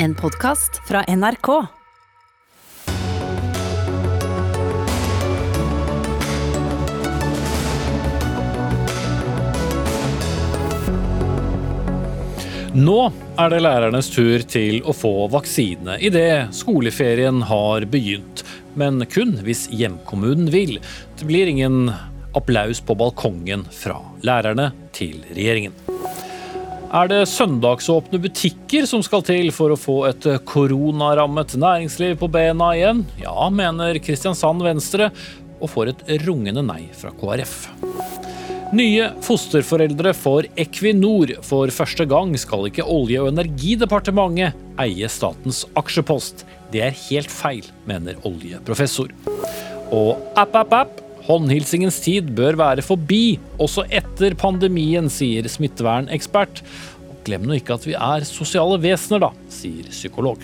[0.00, 1.48] En podkast fra NRK.
[12.78, 18.46] Nå er det lærernes tur til å få vaksine idet skoleferien har begynt.
[18.78, 20.78] Men kun hvis hjemkommunen vil.
[21.18, 21.90] Det blir ingen
[22.38, 25.97] applaus på balkongen fra lærerne til regjeringen.
[26.88, 32.70] Er det søndagsåpne butikker som skal til for å få et koronarammet næringsliv på bena
[32.78, 33.02] igjen?
[33.20, 35.10] Ja, mener Kristiansand Venstre,
[35.60, 37.58] og får et rungende nei fra KrF.
[38.72, 41.34] Nye fosterforeldre for Equinor.
[41.44, 46.46] For første gang skal ikke Olje- og energidepartementet eie statens aksjepost.
[46.72, 49.12] Det er helt feil, mener oljeprofessor.
[49.92, 51.04] Og app, app, app.
[51.28, 56.62] Håndhilsingens tid bør være forbi, også etter pandemien, sier smittevernekspert.
[57.04, 60.40] Og glem nå ikke at vi er sosiale vesener, da, sier psykolog.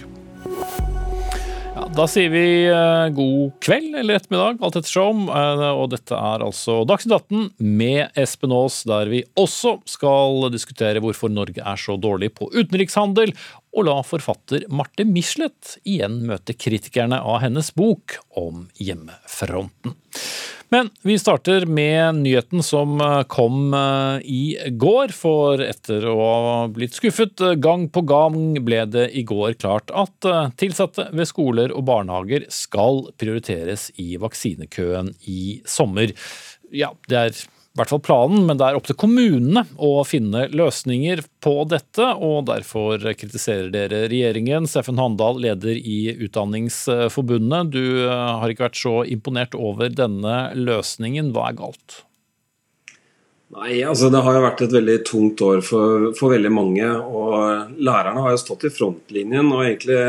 [1.74, 5.24] Ja, da sier vi eh, god kveld eller ettermiddag, alt ettersom.
[5.32, 7.48] Eh, og dette er altså Dagsnytt 18
[7.80, 13.32] med Espen Aas, der vi også skal diskutere hvorfor Norge er så dårlig på utenrikshandel,
[13.72, 19.96] og la forfatter Marte Michelet igjen møte kritikerne av hennes bok om hjemmefronten.
[20.72, 22.98] Men vi starter med nyheten som
[23.28, 25.12] kom eh, i går.
[25.14, 30.28] For etter å ha blitt skuffet gang på gang, ble det i går klart at
[30.28, 36.14] eh, tilsatte ved skoler og barnehager skal prioriteres i vaksinekøen i sommer.
[36.74, 40.44] Ja, det er i hvert fall planen, men det er opp til kommunene å finne
[40.54, 44.68] løsninger på dette, og derfor kritiserer dere regjeringen.
[44.70, 47.72] Steffen Handal, leder i Utdanningsforbundet.
[47.74, 51.34] Du eh, har ikke vært så imponert over denne løsningen.
[51.34, 51.98] Hva er galt?
[53.58, 56.86] Nei, altså Det har jo vært et veldig tungt år for, for veldig mange.
[56.86, 60.00] og Lærerne har jo stått i frontlinjen og egentlig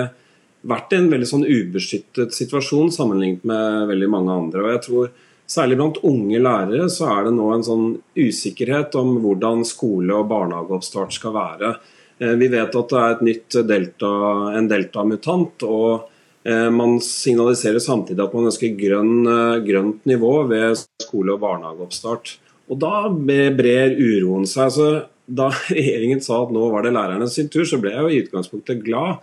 [0.70, 4.62] vært i en veldig sånn ubeskyttet situasjon sammenlignet med veldig mange andre.
[4.62, 5.14] og jeg tror
[5.46, 7.86] Særlig blant unge lærere så er det nå en sånn
[8.18, 11.76] usikkerhet om hvordan skole- og barnehageoppstart skal være.
[12.18, 14.12] Eh, vi vet at det er et nytt delta,
[14.58, 16.08] en deltamutant, og
[16.48, 22.38] eh, man signaliserer samtidig at man ønsker grønn, eh, grønt nivå ved skole- og barnehageoppstart.
[22.72, 24.74] Og Da brer uroen seg.
[24.74, 24.90] Så
[25.28, 28.22] da regjeringen sa at nå var det lærernes sin tur, så ble jeg jo i
[28.26, 29.22] utgangspunktet glad.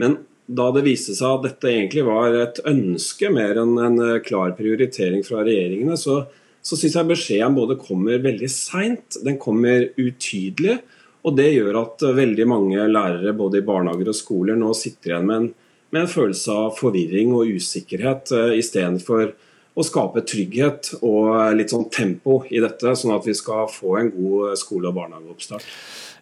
[0.00, 0.16] Men
[0.48, 4.54] da det viste seg at dette egentlig var et ønske mer enn en eh, klar
[4.56, 6.22] prioritering fra regjeringene, så,
[6.64, 10.78] så syns jeg beskjeden både kommer veldig seint, den kommer utydelig.
[11.26, 15.12] Og det gjør at eh, veldig mange lærere både i barnehager og skoler nå sitter
[15.12, 15.50] igjen med en,
[15.92, 19.30] med en følelse av forvirring og usikkerhet, uh, istedenfor
[19.78, 24.10] å skape trygghet og litt sånn tempo i dette, sånn at vi skal få en
[24.12, 25.68] god skole- og barnehageoppstart.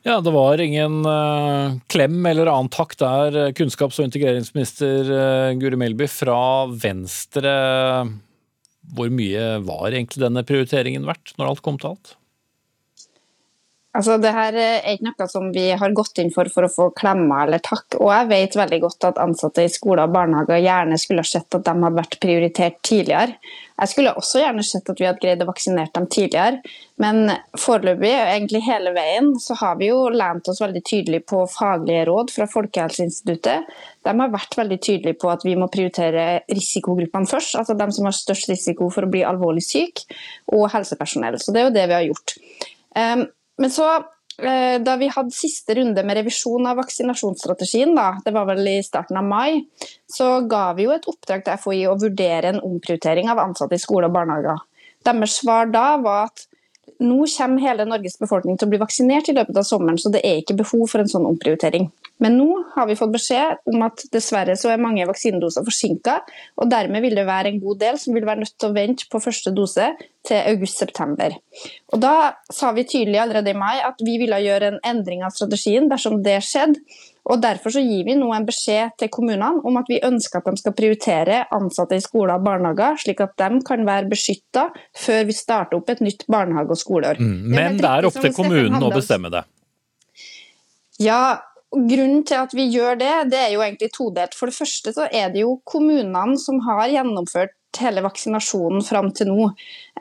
[0.07, 3.39] Ja, det var ingen uh, klem eller annen takk der.
[3.59, 6.39] Kunnskaps- og integreringsminister uh, Guri Melby fra
[6.71, 7.55] Venstre.
[8.95, 12.15] Hvor mye var egentlig denne prioriteringen verdt, når alt kom til alt?
[13.97, 16.91] Altså, det her er ikke noe som vi har gått inn for for å få
[16.97, 17.97] klemmer eller takk.
[17.97, 21.57] Og jeg vet veldig godt at ansatte i skoler og barnehager gjerne skulle ha sett
[21.57, 23.39] at de hadde vært prioritert tidligere.
[23.77, 26.61] Jeg skulle også gjerne sett at vi hadde greid å vaksinere dem tidligere.
[27.01, 31.43] Men foreløpig, og egentlig hele veien, så har vi jo lent oss veldig tydelig på
[31.53, 33.73] faglige råd fra Folkehelseinstituttet.
[34.05, 37.57] De har vært veldig tydelige på at vi må prioritere risikogruppene først.
[37.61, 40.05] Altså dem som har størst risiko for å bli alvorlig syk,
[40.53, 41.41] og helsepersonell.
[41.41, 42.39] Så det er jo det vi har gjort.
[42.97, 43.27] Um,
[43.59, 43.89] men så,
[44.43, 48.79] eh, da vi hadde siste runde med revisjon av vaksinasjonsstrategien, da, det var vel i
[48.85, 49.67] starten av mai,
[50.11, 53.83] så ga vi jo et oppdrag til FHI å vurdere en omprioritering av ansatte i
[53.83, 54.61] skole og barnehager.
[55.07, 56.47] Deres svar da var at
[57.03, 60.23] nå kommer hele Norges befolkning til å bli vaksinert i løpet av sommeren, så det
[60.25, 61.91] er ikke behov for en sånn omprioritering.
[62.23, 66.19] Men nå har vi fått beskjed om at dessverre så er mange vaksinedoser forsinka,
[66.57, 69.09] og dermed vil det være en god del som vil være nødt til å vente
[69.13, 69.91] på første dose
[70.27, 71.37] til august-september.
[71.93, 72.15] Og Da
[72.53, 76.23] sa vi tydelig allerede i mai at vi ville gjøre en endring av strategien dersom
[76.25, 76.81] det skjedde.
[77.27, 80.47] Og Derfor så gir vi nå en beskjed til kommunene om at vi ønsker at
[80.47, 85.27] de skal prioritere ansatte i skoler og barnehager, slik at de kan være beskytta før
[85.27, 87.19] vi starter opp et nytt barnehage- og skoleår.
[87.19, 89.43] Mm, men det er opp til kommunen å bestemme det?
[91.03, 91.39] Ja,
[91.77, 94.37] Grunnen til at vi gjør det, det er jo egentlig todelt.
[94.39, 97.53] For det første så er det jo kommunene som har gjennomført
[97.83, 99.49] hele vaksinasjonen fram til nå.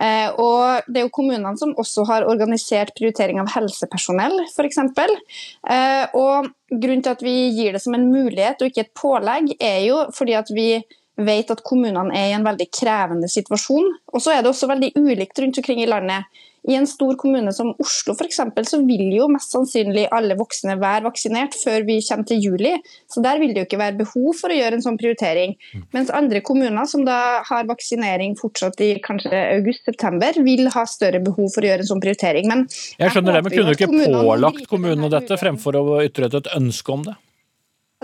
[0.01, 4.81] Eh, og det er jo kommunene som også har organisert prioritering av helsepersonell, f.eks.
[4.81, 9.55] Eh, og grunnen til at vi gir det som en mulighet og ikke et pålegg,
[9.59, 10.69] er jo fordi at vi
[11.15, 13.93] vet at kommunene er i en veldig krevende situasjon.
[14.11, 16.27] Og så er det også veldig ulikt rundt omkring i landet.
[16.67, 21.05] I en stor kommune som Oslo eksempel, så vil jo mest sannsynlig alle voksne være
[21.05, 22.71] vaksinert før vi kommer til juli.
[23.11, 25.55] Så der vil det jo ikke være behov for å gjøre en sånn prioritering.
[25.95, 31.51] Mens andre kommuner som da har vaksinering fortsatt i kanskje august-september, vil ha større behov
[31.53, 32.49] for å gjøre en sånn prioritering.
[32.49, 32.65] Men
[32.97, 36.95] jeg skjønner det, men kunne du ikke pålagt kommunene dette fremfor å ytre et ønske
[36.95, 37.15] om det?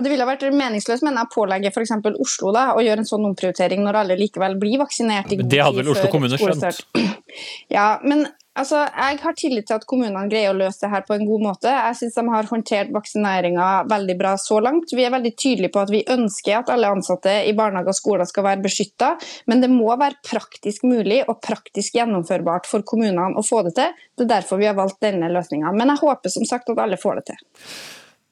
[0.02, 1.92] Det ville vært meningsløst mener jeg, å pålegge f.eks.
[2.22, 5.30] Oslo da, å gjøre en sånn omprioritering når alle likevel blir vaksinert.
[5.30, 6.86] i god Det hadde vel Oslo kommune skjønt?
[7.72, 8.26] Ja, men
[8.58, 11.44] altså, jeg har tillit til at kommunene greier å løse det her på en god
[11.46, 11.72] måte.
[11.72, 14.94] Jeg syns de har håndtert vaksineringa veldig bra så langt.
[14.94, 18.28] Vi er veldig tydelige på at vi ønsker at alle ansatte i barnehager og skoler
[18.28, 19.12] skal være beskytta,
[19.50, 24.00] men det må være praktisk mulig og praktisk gjennomførbart for kommunene å få det til.
[24.16, 25.74] Det er derfor vi har valgt denne løsninga.
[25.76, 27.46] Men jeg håper som sagt at alle får det til.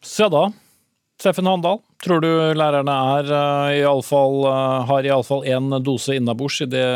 [0.04, 0.48] Se da,
[1.20, 6.16] Steffen Handal, tror du lærerne er, uh, i alle fall, uh, har iallfall én dose
[6.16, 6.86] innabords idet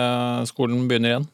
[0.49, 1.27] skolen begynner igjen?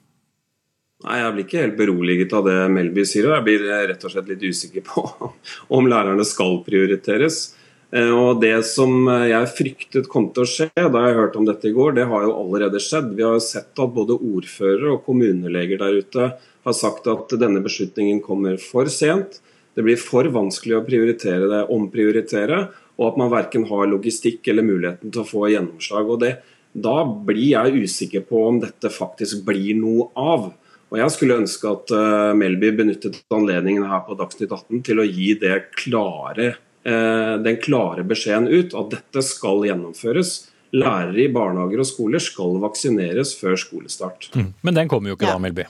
[1.00, 3.30] Nei, Jeg blir ikke helt beroliget av det Melby sier.
[3.30, 5.32] og Jeg blir rett og slett litt usikker på
[5.76, 7.54] om lærerne skal prioriteres.
[7.92, 11.70] Eh, Og Det som jeg fryktet kom til å skje da jeg hørte om dette
[11.70, 13.14] i går, det har jo allerede skjedd.
[13.16, 17.64] Vi har jo sett at både ordførere og kommuneleger der ute har sagt at denne
[17.64, 19.40] beslutningen kommer for sent.
[19.74, 22.66] Det blir for vanskelig å prioritere det, omprioritere,
[23.00, 26.10] og at man verken har logistikk eller muligheten til å få gjennomslag.
[26.10, 26.42] og det,
[26.76, 30.52] Da blir jeg usikker på om dette faktisk blir noe av.
[30.90, 35.06] Og Jeg skulle ønske at uh, Melby benyttet anledningen her på Dagsnytt 18 til å
[35.06, 36.54] gi det klare,
[36.86, 40.32] uh, den klare beskjeden ut at dette skal gjennomføres.
[40.74, 44.28] Lærere i barnehager og skoler skal vaksineres før skolestart.
[44.34, 44.52] Mm.
[44.66, 45.34] Men den kommer jo ikke Ja.
[45.38, 45.66] da, Melby.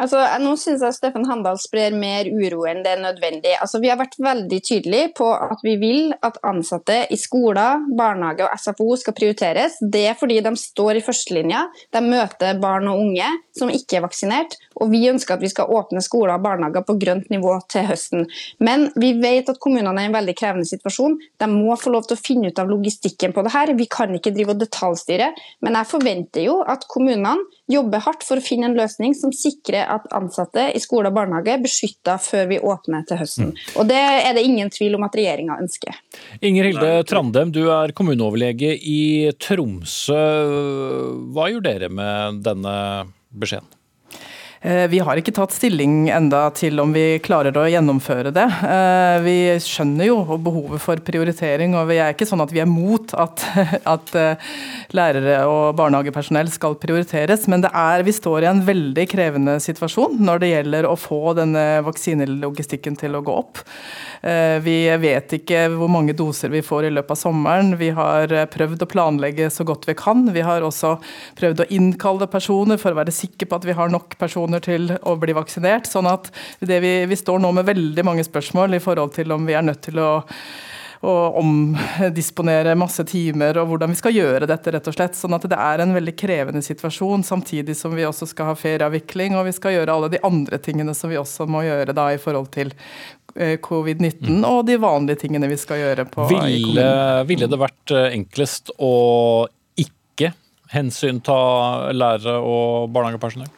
[0.00, 3.52] Altså, nå syns jeg Steffen Handal sprer mer uro enn det er nødvendig.
[3.60, 8.46] Altså, vi har vært veldig tydelige på at vi vil at ansatte i skoler, barnehage
[8.46, 9.76] og SFO skal prioriteres.
[9.80, 14.06] Det er fordi de står i førstelinja, de møter barn og unge som ikke er
[14.06, 14.56] vaksinert.
[14.80, 18.24] Og vi ønsker at vi skal åpne skoler og barnehager på grønt nivå til høsten.
[18.64, 21.18] Men vi vet at kommunene er i en veldig krevende situasjon.
[21.40, 23.74] De må få lov til å finne ut av logistikken på det her.
[23.76, 25.32] Vi kan ikke drive og detaljstyre.
[25.66, 27.36] Men jeg forventer jo at kommunene
[27.70, 31.54] jobber hardt for å finne en løsning som sikrer at ansatte i skole og barnehage
[31.54, 33.52] er beskytta før vi åpner til høsten.
[33.78, 35.98] Og det er det ingen tvil om at regjeringa ønsker.
[36.44, 39.00] Inger Hilde Trandem, du er kommuneoverlege i
[39.40, 40.22] Tromsø.
[41.34, 42.74] Hva gjør dere med denne
[43.30, 43.79] beskjeden?
[44.62, 48.44] Eh, Vi har ikke tatt stilling enda til om vi klarer å gjennomføre det.
[48.44, 52.68] Eh, Vi skjønner jo behovet for prioritering, og vi er ikke sånn at vi er
[52.68, 53.40] mot at,
[53.94, 54.50] at eh,
[54.92, 60.44] lærere og barnehagepersonell skal prioriteres, men er, vi står i en veldig krevende situasjon når
[60.44, 63.64] det gjelder å få denne vaksinelogistikken til å gå opp.
[64.20, 67.70] Vi vet ikke hvor mange doser vi får i løpet av sommeren.
[67.80, 70.26] Vi har prøvd å planlegge så godt vi kan.
[70.34, 70.98] Vi har også
[71.40, 74.90] prøvd å innkalle personer for å være sikre på at vi har nok personer til
[75.06, 75.86] å bli vaksinert.
[75.86, 79.46] Sånn at det vi, vi står nå med veldig mange spørsmål i forhold til om
[79.46, 80.10] vi er nødt til å
[81.00, 85.16] å omdisponere masse timer og hvordan vi skal gjøre dette, rett og slett.
[85.16, 89.38] Sånn at det er en veldig krevende situasjon, samtidig som vi også skal ha ferieavvikling
[89.38, 92.20] og vi skal gjøre alle de andre tingene som vi også må gjøre da i
[92.20, 92.74] forhold til
[93.34, 96.90] eh, covid-19 og de vanlige tingene vi skal gjøre på Ville,
[97.30, 98.92] ville det vært eh, enklest å
[99.80, 100.34] ikke
[100.74, 101.40] hensynta
[101.96, 103.48] lærere og barnehagepersonell?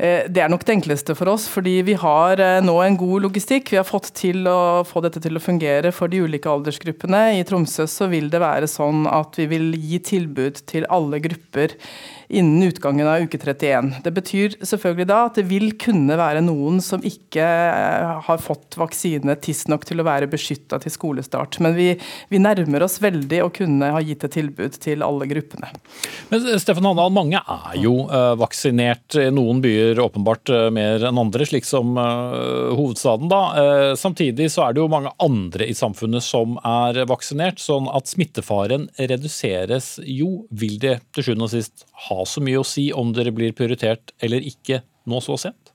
[0.00, 3.26] Eh, Det er nok det enkleste for oss, fordi vi har eh, nå en god
[3.26, 3.68] logistikk.
[3.74, 7.36] Vi har fått til å få dette til å fungere for de ulike aldersgruppene.
[7.36, 11.76] I Tromsø så vil det være sånn at vi vil gi tilbud til alle grupper
[12.30, 13.94] innen utgangen av uke 31.
[14.04, 18.78] Det betyr selvfølgelig da at det vil kunne være noen som ikke eh, har fått
[18.78, 21.58] vaksine tidsnok til å være beskytta til skolestart.
[21.64, 21.88] Men vi,
[22.30, 25.72] vi nærmer oss veldig å kunne ha gitt et tilbud til alle gruppene.
[26.30, 29.18] Men eh, Steffen Handal, mange er jo eh, vaksinert.
[29.18, 33.28] I noen byer åpenbart mer enn andre, slik som hovedstaden.
[33.30, 33.94] da.
[33.98, 38.88] Samtidig så er det jo mange andre i samfunnet som er vaksinert, sånn at smittefaren
[39.00, 40.44] reduseres jo.
[40.50, 44.14] Vil det til sjuende og sist ha så mye å si om dere blir prioritert
[44.22, 45.70] eller ikke nå så sent?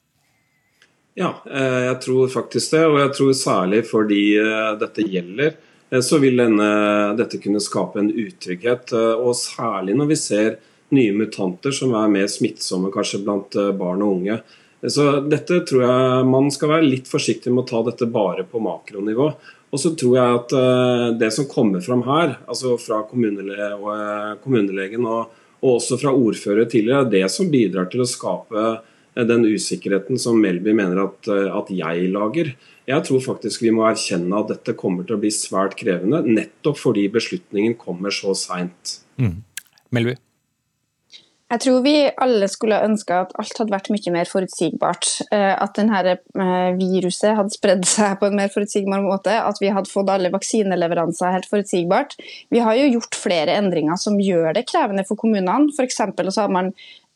[1.16, 2.84] Ja, eh, jeg tror faktisk det.
[2.90, 5.56] Og jeg tror særlig for de eh, dette gjelder,
[5.90, 6.70] eh, så vil denne,
[7.16, 8.92] dette kunne skape en utrygghet.
[9.16, 10.58] Og særlig når vi ser
[10.96, 14.40] nye mutanter som er mer smittsomme kanskje blant barn og unge.
[14.86, 18.62] Så dette tror jeg man skal være litt forsiktig med å ta dette bare på
[18.62, 19.32] makronivå.
[19.74, 20.54] Og så tror jeg at
[21.20, 27.14] det som kommer fram her, altså fra kommunelegen og, og også fra ordfører tidligere, er
[27.14, 31.72] det som bidrar til å skape eh, den usikkerheten som Melby mener at, eh, at
[31.74, 32.54] jeg lager.
[32.86, 36.82] Jeg tror faktisk vi må erkjenne at dette kommer til å bli svært krevende, nettopp
[36.82, 39.00] fordi beslutningen kommer så seint.
[39.96, 40.18] Melby?
[41.46, 45.10] Jeg tror vi alle skulle ønske at alt hadde vært mye mer forutsigbart.
[45.30, 49.36] Eh, at denne eh, viruset hadde spredd seg på en mer forutsigbar måte.
[49.38, 52.18] At vi hadde fått alle vaksineleveranser helt forutsigbart.
[52.50, 55.70] Vi har jo gjort flere endringer som gjør det krevende for kommunene.
[55.78, 56.02] F.eks.
[56.34, 56.74] så har man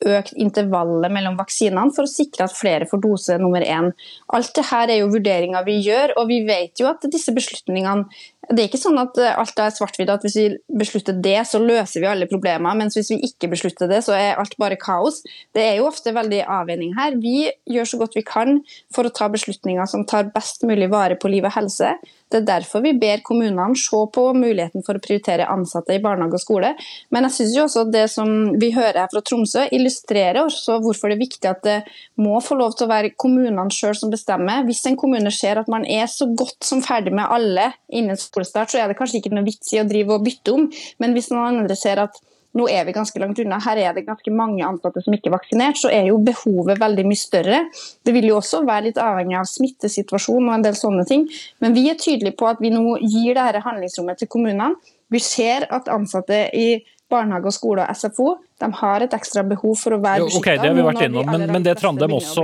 [0.08, 3.92] økt intervallet mellom vaksinene for å sikre at flere får dose nummer én.
[4.36, 8.08] Alt dette er jo vurderinger vi gjør, og vi vet jo at disse beslutningene
[8.50, 10.46] det er ikke sånn at eh, alt er svart-hvitt, at hvis vi
[10.80, 12.74] beslutter det, så løser vi alle problemer.
[12.78, 15.22] Mens hvis vi ikke beslutter det, så er alt bare kaos.
[15.54, 17.20] Det er jo ofte veldig avveining her.
[17.22, 18.58] Vi gjør så godt vi kan
[18.96, 21.94] for å ta beslutninger som tar best mulig vare på liv og helse.
[22.30, 26.38] Det er derfor vi ber kommunene se på muligheten for å prioritere ansatte i barnehage
[26.38, 26.74] og skole.
[27.14, 31.10] Men jeg synes jo også det som vi hører her fra Tromsø, illustrerer også hvorfor
[31.10, 31.78] det er viktig at det
[32.22, 34.64] må få lov til å være kommunene sjøl som bestemmer.
[34.68, 38.72] Hvis en kommune ser at man er så godt som ferdig med alle innen skolestart,
[38.72, 40.70] så er det kanskje ikke noe vits i å drive og bytte om.
[41.02, 42.22] Men hvis noen andre ser at
[42.58, 45.36] nå er vi ganske langt unna, her er det ganske mange ansatte som ikke er
[45.36, 47.60] vaksinert, så er jo behovet veldig mye større.
[48.06, 51.28] Det vil jo også være litt avhengig av smittesituasjonen og en del sånne ting.
[51.62, 54.74] Men vi er tydelige på at vi nå gir dette handlingsrommet til kommunene.
[55.14, 59.78] Vi ser at ansatte i barnehage og skole og SFO de har et ekstra behov
[59.80, 60.40] for å være beskytta.
[60.42, 62.44] Okay, det har vi vært innom, men, men det Trandem også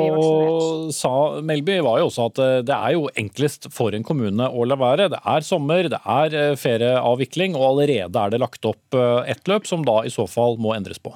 [0.96, 1.12] sa,
[1.44, 4.80] Melby, var jo også at eh, det er jo enklest for en kommune å la
[4.80, 5.10] være.
[5.12, 9.52] Det er sommer, det er eh, ferieavvikling, og allerede er det lagt opp et ett
[9.52, 11.14] løp som da i så fall må endres på.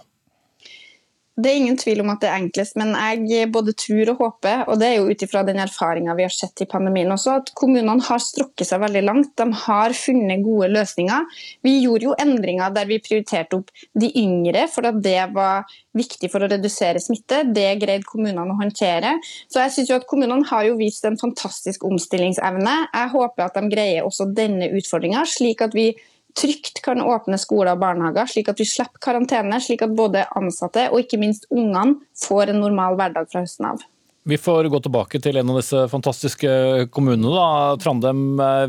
[1.39, 2.91] Det er ingen tvil om at det er enklest, men
[3.29, 6.33] jeg både tror og håper, og det er jo ut ifra den erfaringa vi har
[6.35, 9.31] sett i pandemien også, at kommunene har strukket seg veldig langt.
[9.39, 11.39] De har funnet gode løsninger.
[11.63, 16.31] Vi gjorde jo endringer der vi prioriterte opp de yngre, for at det var viktig
[16.33, 17.45] for å redusere smitte.
[17.55, 19.15] Det greide kommunene å håndtere.
[19.47, 22.75] Så jeg synes jo at Kommunene har jo vist en fantastisk omstillingsevne.
[22.89, 25.91] Jeg håper at de greier også denne utfordringa, slik at vi
[26.37, 30.89] trygt kan åpne skoler og barnehager, slik at vi slipper karantene, slik at både ansatte
[30.91, 33.85] og ikke minst ungene får en normal hverdag fra høsten av.
[34.29, 36.49] Vi får gå tilbake til en av disse fantastiske
[36.93, 37.31] kommunene.
[37.33, 37.77] da.
[37.81, 38.25] Trandem,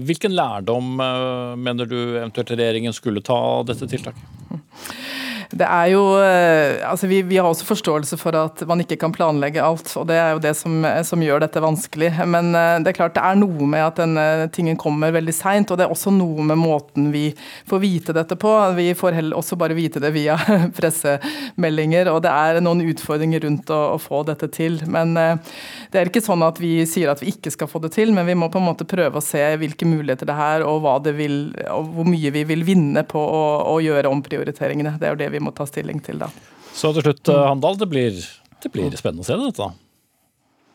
[0.07, 4.39] hvilken lærdom eh, mener du eventuelt regjeringen skulle ta av dette tiltaket?
[5.51, 9.11] Det er jo, eh, altså vi, vi, har også forståelse for at man ikke kan
[9.11, 12.13] planlegge alt, og det er jo det som, som, gjør dette vanskelig.
[12.31, 15.73] Men eh, det er klart det er noe med at denne tingen kommer veldig seint,
[15.73, 17.25] og det er også noe med måten vi
[17.67, 18.53] får vite dette på.
[18.79, 20.37] Vi får heller også bare vite det via
[20.79, 24.79] pressemeldinger, og det er noen utfordringer rundt å, å få dette til.
[24.87, 25.59] Men eh,
[25.91, 28.29] det er ikke sånn at vi sier at vi ikke skal få det til, men
[28.31, 31.41] vi må på en måte prøve å se hvilke muligheter det er, og, det vil,
[31.75, 34.95] og hvor mye vi vil vinne på å, å gjøre omprioriteringene.
[35.03, 36.31] Det er jo det vi må ta stilling til da.
[36.75, 38.19] Så til slutt, eh, Handal, det blir,
[38.63, 39.69] det blir spennende å se det, dette.
[39.69, 39.73] da.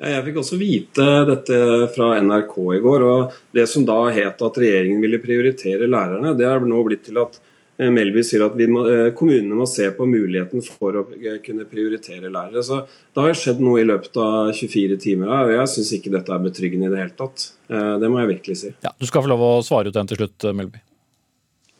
[0.05, 1.57] Jeg fikk også vite dette
[1.95, 3.03] fra NRK i går.
[3.07, 7.21] og Det som da het at regjeringen ville prioritere lærerne, det er nå blitt til
[7.21, 7.39] at
[7.79, 11.05] eh, Melby sier at må, eh, kommunene må se på muligheten for å
[11.45, 12.63] kunne prioritere lærere.
[12.63, 16.35] Så Det har skjedd noe i løpet av 24 timer, og jeg syns ikke dette
[16.35, 17.51] er betryggende i det hele tatt.
[17.69, 18.73] Det må jeg virkelig si.
[18.83, 20.83] Ja, Du skal få lov å svare ut den til slutt, Melby.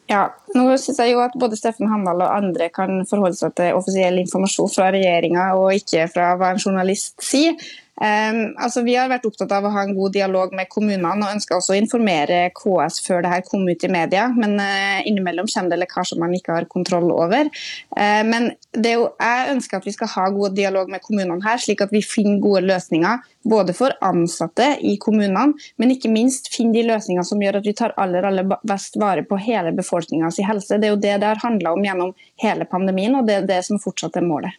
[0.09, 3.77] Ja, nå synes jeg jo at både Steffen Handal og andre kan forholde seg til
[3.77, 7.57] offisiell informasjon fra regjeringa, og ikke fra hva en journalist sier.
[7.95, 11.31] Um, altså vi har vært opptatt av å ha en god dialog med kommunene og
[11.37, 15.47] ønsker også å informere KS før det her kom ut i media, men uh, innimellom
[15.47, 17.47] kommer det lekkasjer man ikke har kontroll over.
[17.95, 21.85] Uh, men jo, jeg ønsker at vi skal ha god dialog med kommunene her, slik
[21.85, 23.23] at vi finner gode løsninger.
[23.45, 27.75] Både for ansatte i kommunene, men ikke minst finne de løsningene som gjør at vi
[27.77, 30.81] tar aller, aller best vare på hele befolkningas helse.
[30.81, 33.61] Det er jo det det har handla om gjennom hele pandemien, og det er det
[33.69, 34.57] som fortsatt er målet.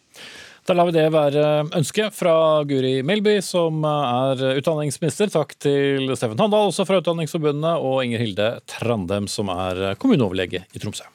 [0.67, 1.43] Da lar vi det være
[1.79, 2.33] ønsket fra
[2.67, 5.31] Guri Melby, som er utdanningsminister.
[5.31, 10.83] Takk til Steffen Handal, også fra Utdanningsforbundet, og Inger Hilde Trandem, som er kommuneoverlege i
[10.83, 11.07] Tromsø.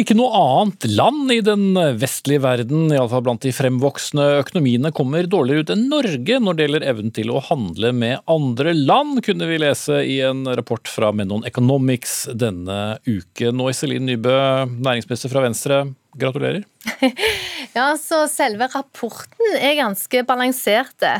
[0.00, 5.66] Ikke noe annet land i den vestlige verden, iallfall blant de fremvoksende økonomiene, kommer dårligere
[5.66, 9.58] ut enn Norge når det gjelder evnen til å handle med andre land, kunne vi
[9.60, 13.58] lese i en rapport fra Menon Economics denne uken.
[13.60, 14.38] Nå Iselin Nybø,
[14.80, 15.82] næringsminister fra Venstre,
[16.18, 16.64] gratulerer.
[17.70, 21.12] Ja, så Selve rapporten er ganske balanserte,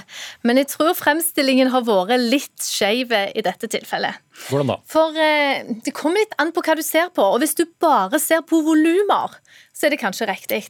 [0.42, 4.18] men jeg tror fremstillingen har vært litt skeiv i dette tilfellet.
[4.48, 4.78] Hvordan da?
[4.90, 7.22] For eh, Det kommer litt an på hva du ser på.
[7.22, 9.36] og Hvis du bare ser på volumer,
[9.80, 10.60] så er det kanskje riktig.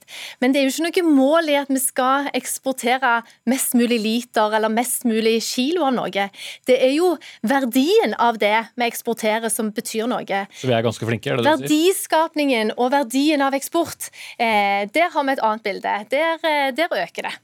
[0.41, 3.17] Men det er jo ikke noe mål i at vi skal eksportere
[3.51, 6.29] mest mulig liter eller mest mulig kilo av noe.
[6.69, 10.45] Det er jo verdien av det vi eksporterer som betyr noe.
[10.55, 11.67] Så vi er ganske flinke, er det det du sier?
[11.67, 15.95] Verdiskapningen og verdien av eksport, eh, der har vi et annet bilde.
[16.11, 17.37] Der, eh, der øker det.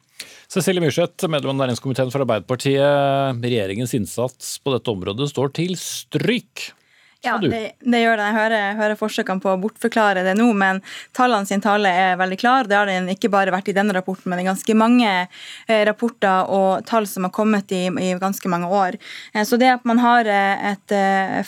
[0.48, 3.42] Cecilie Myrseth, medlem av næringskomiteen for Arbeiderpartiet.
[3.42, 6.70] Regjeringens innsats på dette området står til stryk.
[7.26, 8.28] Ja, det, det, gjør det.
[8.28, 10.80] Jeg hører, hører, forsøkene på å bortforklare det nå, men
[11.16, 12.68] tallene sin tale er veldig klar.
[12.68, 16.50] Det har den ikke bare vært i denne rapporten, men i ganske mange eh, rapporter
[16.52, 18.98] og tall som har kommet i, i ganske mange år.
[19.34, 20.96] Eh, så det at man har eh, et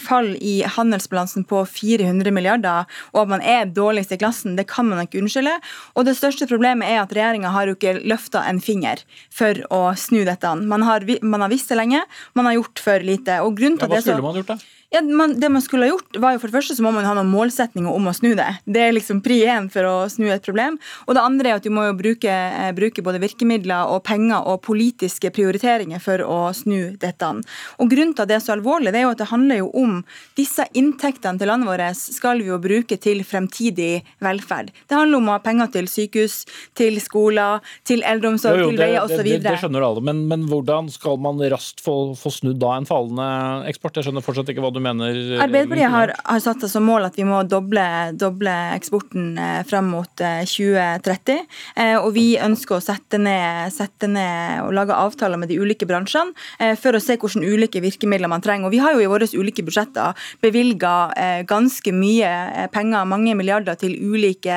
[0.00, 4.88] fall i handelsbalansen på 400 milliarder, og at man er dårligst i klassen, det kan
[4.90, 5.54] man ikke unnskylde.
[5.94, 9.04] Og det største problemet er at regjeringa har jo ikke løfta en finger
[9.34, 10.54] for å snu dette.
[10.58, 12.02] Man har, man har visst det lenge,
[12.38, 13.40] man har gjort for lite.
[13.44, 14.58] Og grunnen til ja, hva skulle man gjort da?
[14.90, 17.04] Ja, man, det man skulle ha gjort, var jo for det første så må man
[17.04, 18.46] ha noen målsetninger om å snu det.
[18.64, 20.78] Det er liksom pri én for å snu et problem.
[21.04, 24.48] Og det andre er at du må jo bruke, eh, bruke, både virkemidler og penger
[24.48, 27.28] og politiske prioriteringer for å snu dette.
[27.76, 29.68] Og Grunnen til at det er så alvorlig, det er jo at det handler jo
[29.76, 29.98] om
[30.38, 34.72] disse inntektene til landet vårt skal vi jo bruke til fremtidig velferd.
[34.88, 36.38] Det handler om å ha penger til sykehus,
[36.78, 39.20] til skoler, til eldreomsorg, til veier osv.
[39.20, 42.72] Det, det, det skjønner alle, men, men, hvordan skal man raskt få, få snudd da
[42.78, 43.28] en fallende
[43.68, 44.00] eksport?
[44.00, 45.18] Jeg skjønner fortsatt ikke hva du du mener?
[45.34, 47.84] Eh, Arbeiderpartiet har, har satt seg som mål at vi må doble,
[48.18, 51.42] doble eksporten eh, frem mot 2030.
[51.76, 55.86] Eh, og vi ønsker å sette ned, sette ned, og lage avtaler med de ulike
[55.88, 58.68] bransjene for å se hvilke ulike virkemidler man trenger.
[58.68, 63.94] Og vi har jo i våre ulike budsjetter bevilga ganske mye penger, mange milliarder, til
[63.94, 64.56] ulike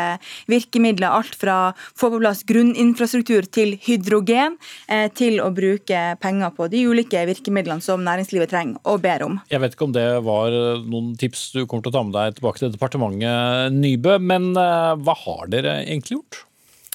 [0.52, 1.12] virkemidler.
[1.12, 4.58] Alt fra få på plass grunninfrastruktur til hydrogen,
[5.18, 9.40] til å bruke penger på de ulike virkemidlene som næringslivet trenger og ber om.
[9.52, 12.38] Jeg vet ikke om det var noen tips du kommer til å ta med deg
[12.38, 14.18] tilbake til departementet, Nybø.
[14.22, 16.42] Men eh, hva har dere egentlig gjort?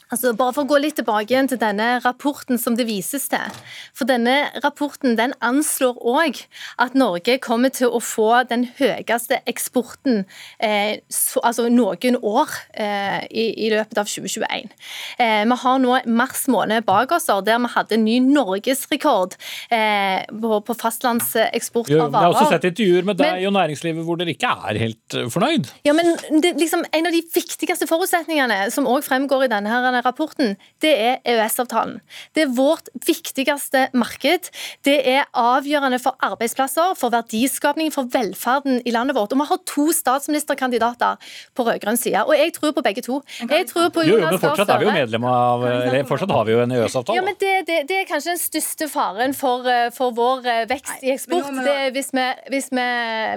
[0.06, 3.56] Altså, bare for å gå litt tilbake igjen til denne rapporten som det vises til.
[3.96, 6.44] For denne rapporten den anslår òg
[6.82, 10.22] at Norge kommer til å få den høyeste eksporten
[10.62, 14.70] eh, så, altså noen år eh, i, i, løpet av 2021.
[15.18, 19.34] Eh, vi har nå mars måned bak oss der vi hadde ny norgesrekord
[19.74, 22.14] eh, på, på fastlandseksport av varer.
[22.14, 25.18] Jeg har også sett intervjuer med deg men, og næringslivet hvor dere ikke er helt
[25.18, 25.72] eh, fornøyd.
[25.88, 29.95] Ja, men det, liksom, En av de viktigste forutsetningene som også fremgår i denne her
[29.96, 32.00] denne rapporten, det er EØS-avtalen.
[32.34, 34.50] Det er vårt viktigste marked.
[34.84, 39.32] Det er avgjørende for arbeidsplasser, for verdiskapning, for velferden i landet vårt.
[39.32, 41.16] Og vi har to statsministerkandidater
[41.56, 43.20] på rød-grønn side, og jeg tror på begge to.
[43.40, 46.46] Jeg tror på Jonas jo, men fortsatt er vi jo medlem av eller fortsatt har
[46.46, 47.16] vi jo en EØS-avtale.
[47.16, 50.62] Ja, men det, det, det, er kanskje den største faren for, eh, for vår eh,
[50.70, 51.50] vekst i eksport.
[51.64, 52.86] Det er hvis vi, hvis, vi,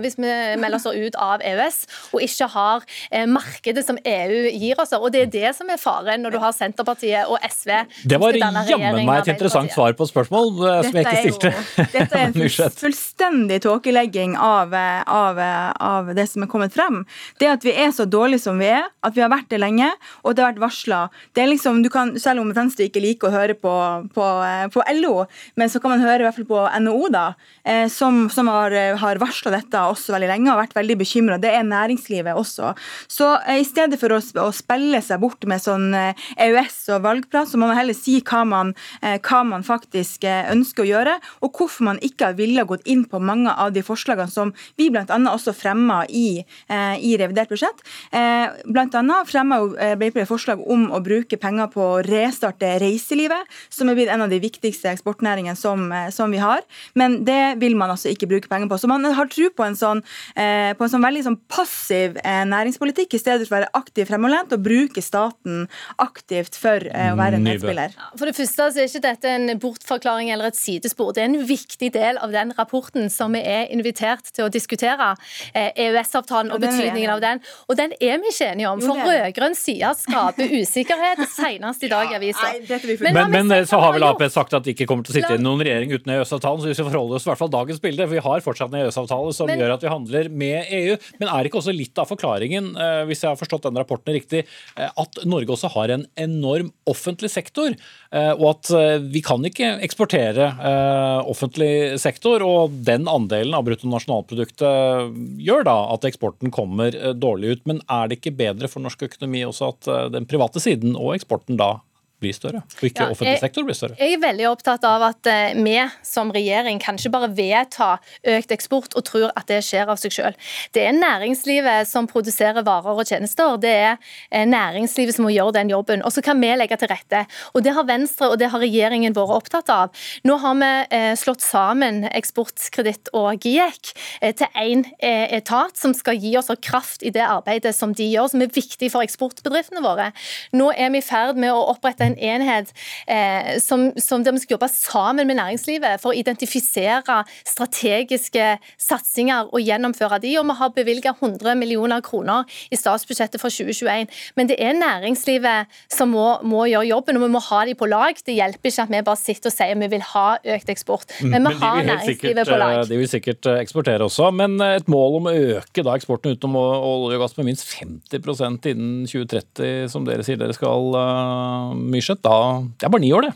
[0.04, 1.82] hvis vi melder oss ut av EØS
[2.14, 4.94] og ikke har eh, markedet som EU gir oss.
[4.98, 7.72] Og det er det som er faren når du har har Senterpartiet og SV
[8.10, 11.52] Det var jammen meg et interessant svar på spørsmål eh, som jeg ikke stilte.
[11.54, 17.04] Jo, dette er en fullstendig tåkelegging av, av, av, det som er kommet frem.
[17.42, 19.90] Det at vi er så dårlige som vi er, at vi har vært det lenge,
[20.24, 21.02] og det har vært varsla
[21.36, 21.82] liksom,
[22.20, 23.74] Selv om Venstre ikke liker å høre på,
[24.14, 24.28] på,
[24.74, 25.26] på, LO,
[25.60, 27.26] men så kan man høre i hvert fall på NHO, da,
[27.64, 31.40] eh, som, som har, har varsla dette også veldig lenge og har vært veldig bekymra.
[31.42, 32.74] Det er næringslivet også.
[33.12, 35.90] Så eh, i stedet for å, å spille seg bort med sånn
[36.40, 40.48] EØS og valgplan, så må man heller si hva man, eh, hva man faktisk eh,
[40.54, 43.84] ønsker å gjøre, og hvorfor man ikke har villet gått inn på mange av de
[43.86, 45.06] forslagene som vi bl.a.
[45.06, 47.84] også fremma i, eh, i, revidert budsjett.
[48.14, 54.12] Annet fremma Arbeiderpartiet forslag om å bruke penger på å restarte reiselivet, som er blitt
[54.14, 56.64] en av de viktigste eksportnæringene som, som vi har.
[57.00, 58.80] Men det vil man altså ikke bruke penger på.
[58.80, 60.02] Så man har tro på en sånn,
[60.36, 64.66] på en sånn veldig sånn passiv næringspolitikk, i stedet for å være aktiv fremoverlent og
[64.66, 65.68] bruke staten
[66.00, 67.94] aktivt aktivt for eh, å være en nettspiller?
[68.18, 71.14] For det første så er ikke dette en bortforklaring eller et sidespor.
[71.16, 75.16] Det er en viktig del av den rapporten som vi er invitert til å diskutere.
[75.56, 77.42] EØS-avtalen eh, og betydningen av den.
[77.68, 78.84] Og den er vi ikke enige om.
[78.84, 82.54] For rød-grønn side skaper usikkerhet, senest i dag i avisa.
[83.02, 85.38] Men, men, men så har vel Ap sagt at de ikke kommer til å sitte
[85.38, 88.06] i noen regjering uten EØS-avtalen, så vi skal forholde oss i hvert fall dagens bilde.
[88.06, 90.98] For vi har fortsatt en EØS-avtale som men, gjør at vi handler med EU.
[91.22, 94.46] Men er ikke også litt av forklaringen, eh, hvis jeg har forstått den rapporten riktig,
[94.76, 97.74] at Norge også har en enorm offentlig sektor,
[98.12, 102.44] eh, og at eh, vi kan ikke eksportere eh, offentlig sektor.
[102.46, 105.14] Og den andelen av bruttonasjonalproduktet
[105.46, 107.68] gjør da at eksporten kommer dårlig ut.
[107.70, 111.60] Men er det ikke bedre for norsk økonomi også at den private siden og eksporten
[111.60, 111.78] da
[112.20, 113.96] blir større, og ikke ja, offentlig sektor blir større.
[114.00, 117.90] Jeg er veldig opptatt av at uh, vi som regjering kan ikke bare vedta
[118.36, 120.50] økt eksport og tror at det skjer av seg selv.
[120.76, 123.56] Det er næringslivet som produserer varer og tjenester.
[123.64, 126.04] Det er uh, næringslivet som må gjøre den jobben.
[126.04, 127.24] Og så kan vi legge til rette.
[127.54, 130.04] Og Det har Venstre og det har regjeringen vært opptatt av.
[130.28, 133.94] Nå har vi uh, slått sammen Eksportkreditt og GIEK
[134.40, 138.44] til én etat som skal gi oss kraft i det arbeidet som de gjør, som
[138.44, 140.10] er viktig for eksportbedriftene våre.
[140.56, 142.74] Nå er vi i ferd med å opprette en enhet
[143.08, 149.50] eh, som, som der vi skal jobbe sammen med næringslivet for å identifisere strategiske satsinger
[149.54, 154.10] og gjennomføre de, og vi har bevilget 100 millioner kroner i statsbudsjettet for 2021.
[154.40, 157.90] Men det er næringslivet som må, må gjøre jobben, og vi må ha de på
[157.90, 158.18] lag.
[158.26, 161.40] Det hjelper ikke at vi bare sitter og sier vi vil ha økt eksport, men
[161.40, 162.76] vi Men de har vil næringslivet sikkert, på lag.
[162.80, 164.32] eh, de vil sikkert eh, eksportere også.
[164.36, 167.68] Men eh, et mål om å øke da eksporten utenom olje og gass med minst
[167.70, 173.12] 50% innen 2030, som dere sier dere skal, uh, Myrseth, da Det er bare ni
[173.12, 173.34] år, det.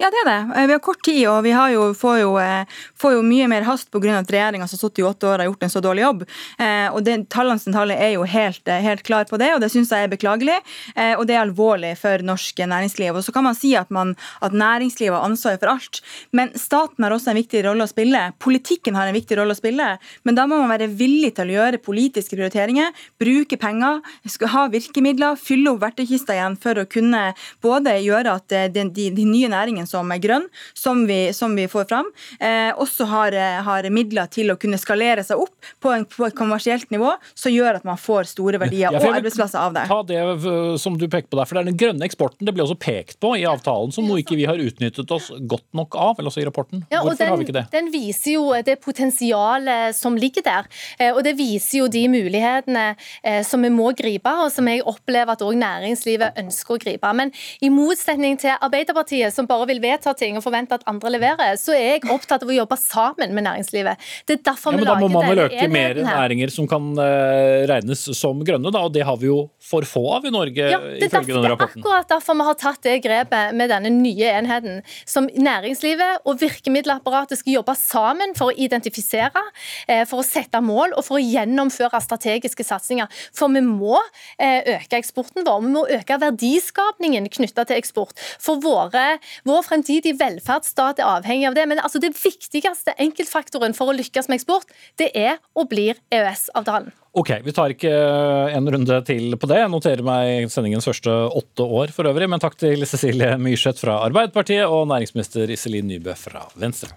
[0.00, 0.56] Ja, det er det.
[0.56, 2.64] Eh, Vi har kort tid, og vi jo, får, jo, eh,
[2.96, 4.18] får jo mye mer hast pga.
[4.18, 6.22] at regjeringa som har sittet i åtte år, har gjort en så dårlig jobb.
[6.58, 9.90] Eh, og det, Tallene tale er jo helt, helt klar på det, og det syns
[9.90, 10.56] jeg er beklagelig.
[11.18, 13.14] Og det er alvorlig for norsk næringsliv.
[13.14, 16.00] Og så kan man si at, man, at næringslivet har ansvaret for alt,
[16.32, 18.32] men staten har også en viktig rolle å spille.
[18.38, 21.56] Politikken har en viktig rolle å spille, men da må man være villig til å
[21.58, 24.00] gjøre politiske prioriteringer, bruke penger,
[24.54, 29.28] ha virkemidler, fylle opp verktøykista igjen for å kunne både gjøre at de, de, de
[29.28, 32.08] nye næringene som er grønn, som vi, som vi får fram,
[32.40, 36.28] eh, også har, eh, har midler til å kunne skalere seg opp på, en, på
[36.28, 39.86] et kommersielt nivå, som gjør at man får store verdier Ja, og arbeidsplasser av det.
[39.90, 42.54] Ta det uh, som du peker på der, for det er den grønne eksporten det
[42.56, 45.96] ble også pekt på i avtalen som nå ikke vi har utnyttet oss godt nok
[45.98, 46.84] av, eller også i rapporten.
[46.92, 47.64] Ja, Hvorfor den, har vi ikke det?
[47.74, 50.68] Den viser jo det potensialet som ligger der.
[50.98, 54.84] eh, Og det viser jo de mulighetene eh, som vi må gripe, og som jeg
[54.88, 57.12] opplever at òg næringslivet ønsker å gripe.
[57.16, 61.58] Men i motsetning til Arbeiderpartiet, som bare vil vedta ting og forvente at andre leverer,
[61.60, 64.10] så er jeg opptatt av å jobbe sammen med næringslivet.
[64.28, 66.92] Det er derfor Ja, vi men Da må man vel øke mer næringer som kan
[66.98, 69.40] eh, regnes som grønne, da, og det har vi jo
[69.70, 72.46] for få av i Norge, Ja, det ifølge derfor, denne det er akkurat derfor vi
[72.48, 74.80] har tatt det grepet med denne nye enheten.
[75.08, 79.42] Som næringslivet og virkemiddelapparatet skal jobbe sammen for å identifisere,
[79.86, 83.10] eh, for å sette mål og for å gjennomføre strategiske satsinger.
[83.36, 83.98] For vi må
[84.38, 88.16] eh, øke eksporten vår, vi må øke verdiskapningen knytta til eksport.
[88.42, 91.66] For våre, vår fremtidige velferdsstat er avhengig av det.
[91.70, 96.92] Men altså, det viktigste enkeltfaktoren for å lykkes med eksport, det er og blir EØS-avtalen.
[97.18, 97.90] Ok, vi tar ikke
[98.54, 99.58] en runde til på det.
[99.64, 103.98] Jeg noterer meg sendingens første åtte år for øvrig, men takk til Cecilie Myrseth fra
[104.06, 106.94] Arbeiderpartiet og næringsminister Iselin Nybø fra Venstre.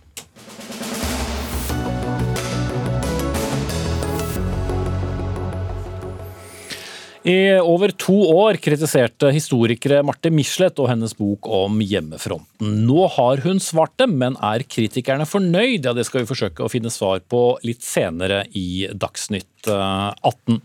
[7.24, 12.82] I over to år kritiserte historikere Marte Michelet og hennes bok om hjemmefronten.
[12.84, 15.88] Nå har hun svart dem, men er kritikerne fornøyd?
[15.88, 20.60] Ja, Det skal vi forsøke å finne svar på litt senere i Dagsnytt eh, 18.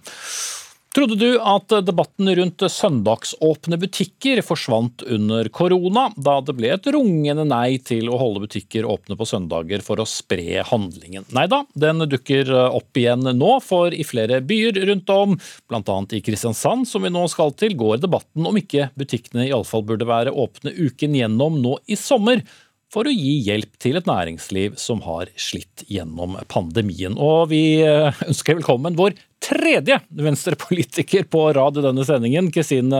[0.96, 7.44] Trodde du at debatten rundt søndagsåpne butikker forsvant under korona, da det ble et rungende
[7.44, 11.28] nei til å holde butikker åpne på søndager for å spre handlingen?
[11.36, 15.36] Nei da, den dukker opp igjen nå, for i flere byer rundt om,
[15.68, 15.98] bl.a.
[16.16, 20.32] i Kristiansand, som vi nå skal til, går debatten om ikke butikkene iallfall burde være
[20.32, 22.42] åpne uken gjennom nå i sommer
[22.88, 27.18] for å gi hjelp til et næringsliv som har slitt gjennom pandemien.
[27.20, 32.50] Og vi ønsker velkommen vår tredje venstrepolitiker på rad i denne sendingen.
[32.52, 32.98] Kristine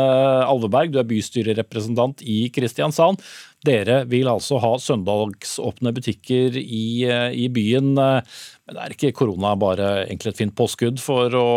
[0.49, 3.23] Alveberg, du er bystyrerepresentant i Kristiansand.
[3.67, 6.87] Dere vil altså ha søndagsåpne butikker i,
[7.35, 7.91] i byen.
[7.99, 11.49] Men er ikke korona bare egentlig et fint påskudd for å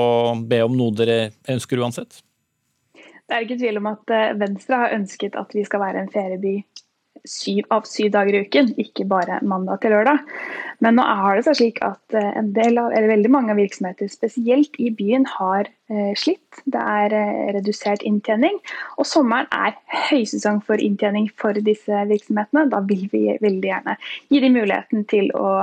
[0.42, 2.24] be om noe dere ønsker uansett?
[2.98, 6.58] Det er ikke tvil om at Venstre har ønsket at vi skal være en ferieby
[7.28, 10.24] syv av syv dager i uken, ikke bare mandag til lørdag.
[10.82, 12.16] Men nå har det seg slik at
[12.56, 16.64] del av, veldig mange av virksomheter, spesielt i byen, har eh, slitt.
[16.66, 18.58] Det er eh, redusert inntjening.
[18.98, 19.78] Og sommeren er
[20.10, 22.68] høysesong for inntjening for disse virksomhetene.
[22.74, 23.98] Da vil vi veldig gjerne
[24.32, 25.62] gi dem muligheten til å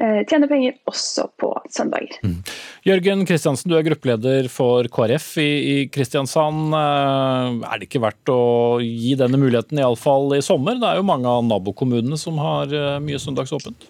[0.00, 2.18] eh, tjene penger også på søndager.
[2.24, 2.38] Mm.
[2.86, 6.74] Jørgen Kristiansen, du er gruppeleder for KrF i, i Kristiansand.
[6.76, 10.78] Er det ikke verdt å gi denne muligheten, iallfall i sommer?
[10.80, 13.88] Det er jo mange av nabokommunene som har mye søndagsåpent.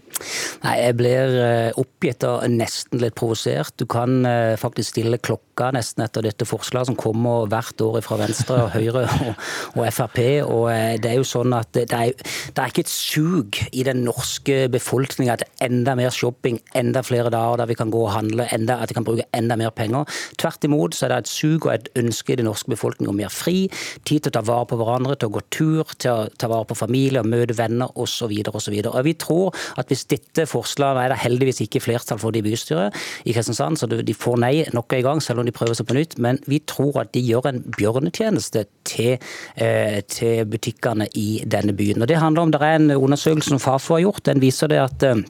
[0.62, 1.35] Nei, Jeg blir
[1.77, 3.75] oppgitt og nesten litt provosert.
[3.77, 4.25] Du kan
[4.61, 9.05] faktisk stille klokka nesten etter dette forslaget som kommer hvert år fra Venstre, og Høyre
[9.05, 9.45] og,
[9.77, 10.23] og Frp.
[10.47, 10.71] og
[11.03, 14.66] Det er jo sånn at det er, det er ikke et sug i den norske
[14.73, 18.78] befolkninga at enda mer shopping, enda flere dager der vi kan gå og handle, enda,
[18.82, 20.06] at vi kan bruke enda mer penger.
[20.40, 23.20] Tvert imot så er det et sug og et ønske i den norske befolkningen om
[23.20, 23.66] mer fri,
[24.06, 26.68] tid til å ta vare på hverandre, til å gå tur, til å ta vare
[26.68, 28.32] på familie og møte venner osv.
[28.52, 28.76] osv.
[29.06, 32.96] Vi tror at hvis dette forslaget er det heldigvis ikke flertall for det i bystyret
[33.24, 35.96] i Kristiansand, så de får nei nok en gang, selv om de prøver seg på
[35.98, 36.18] nytt.
[36.22, 39.16] Men vi tror at de gjør en bjørnetjeneste til,
[39.56, 42.02] eh, til butikkene i denne byen.
[42.02, 44.78] Og Det handler om, det er en undersøkelse som Fafo har gjort, den viser det
[44.78, 45.22] at eh,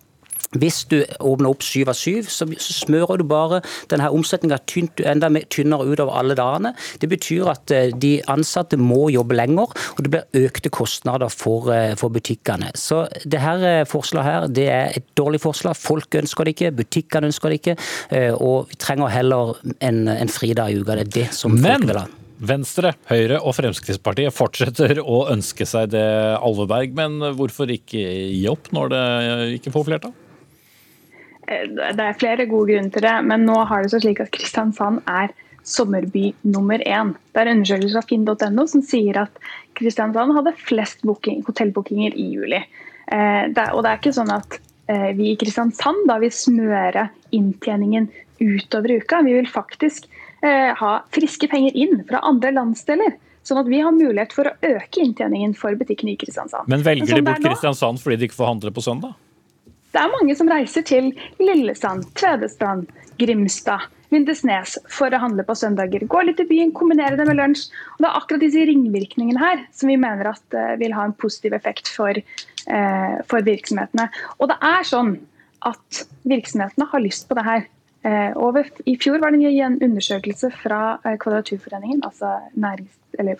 [0.54, 4.60] hvis du åpner opp syv av syv, så smører du bare denne omsetninga
[5.10, 6.72] enda tynnere utover alle dagene.
[7.02, 11.70] Det betyr at eh, de ansatte må jobbe lenger, og det blir økte kostnader for,
[11.74, 12.70] eh, for butikkene.
[12.78, 15.76] Så det her eh, forslaget her, det er et dårlig forslag.
[15.78, 17.74] Folk ønsker det ikke, butikkene ønsker det ikke,
[18.42, 20.96] og vi trenger heller en, en fridag i uka.
[20.98, 21.82] Det er det som Men...
[21.82, 22.06] folk vil ha.
[22.36, 26.04] Venstre, Høyre og Fremskrittspartiet fortsetter å ønske seg det,
[26.36, 26.92] Alveberg.
[26.98, 29.04] Men hvorfor ikke gi opp når det
[29.56, 30.12] ikke får flertall?
[31.46, 34.32] Eh, det er flere gode grunner til det, men nå har det så slik at
[34.34, 35.34] Kristiansand er
[35.66, 37.14] sommerby nummer én.
[37.34, 39.40] Det er undersøkelser fra finn.no som sier at
[39.78, 42.62] Kristiansand hadde flest booking, hotellbookinger i juli.
[43.06, 44.58] Eh, det, og det er ikke sånn at
[44.90, 48.08] eh, vi i Kristiansand da vil smøre inntjeningen
[48.40, 49.22] utover uka.
[49.26, 50.08] Vi vil faktisk
[50.44, 53.18] eh, ha friske penger inn fra andre landsdeler.
[53.46, 56.66] Sånn at vi har mulighet for å øke inntjeningen for butikkene i Kristiansand.
[56.70, 59.14] Men velger Men de bort Kristiansand fordi de ikke får handle på søndag?
[59.96, 61.06] Det er mange som reiser til
[61.40, 66.02] Lillesand, Tvedestrand, Grimstad, Lindesnes for å handle på søndager.
[66.04, 67.70] Gå litt i byen, kombinere det med lunsj.
[67.94, 71.16] Og det er akkurat disse ringvirkningene her som vi mener at uh, vil ha en
[71.16, 74.10] positiv effekt for, uh, for, virksomhetene.
[74.36, 75.14] Og det er sånn
[75.64, 77.64] at virksomhetene har lyst på det her.
[78.06, 82.38] Uh, over, I fjor var det en undersøkelse fra Kvadraturforeningen, altså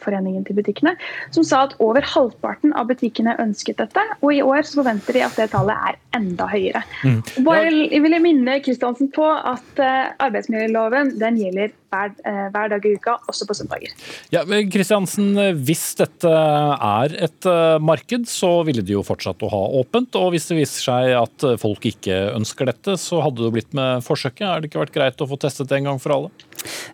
[0.01, 0.95] Foreningen til butikkene,
[1.35, 4.01] som sa at over halvparten av butikkene ønsket dette.
[4.23, 6.81] Og i år så forventer de at det tallet er enda høyere.
[7.05, 7.19] Mm.
[7.45, 12.15] Bare jeg vil minne Kristiansen på at uh, arbeidsmiljøloven den gjelder hver,
[12.55, 13.93] hver, dag i uka, også på søndager.
[14.33, 15.37] Ja, Kristiansen,
[15.69, 17.49] hvis dette er et
[17.85, 20.17] marked, så ville de jo fortsatt å ha åpent.
[20.19, 24.03] Og hvis det viser seg at folk ikke ønsker dette, så hadde det blitt med
[24.07, 24.56] forsøket.
[24.57, 26.31] Er det ikke vært greit å få testet det en gang for alle?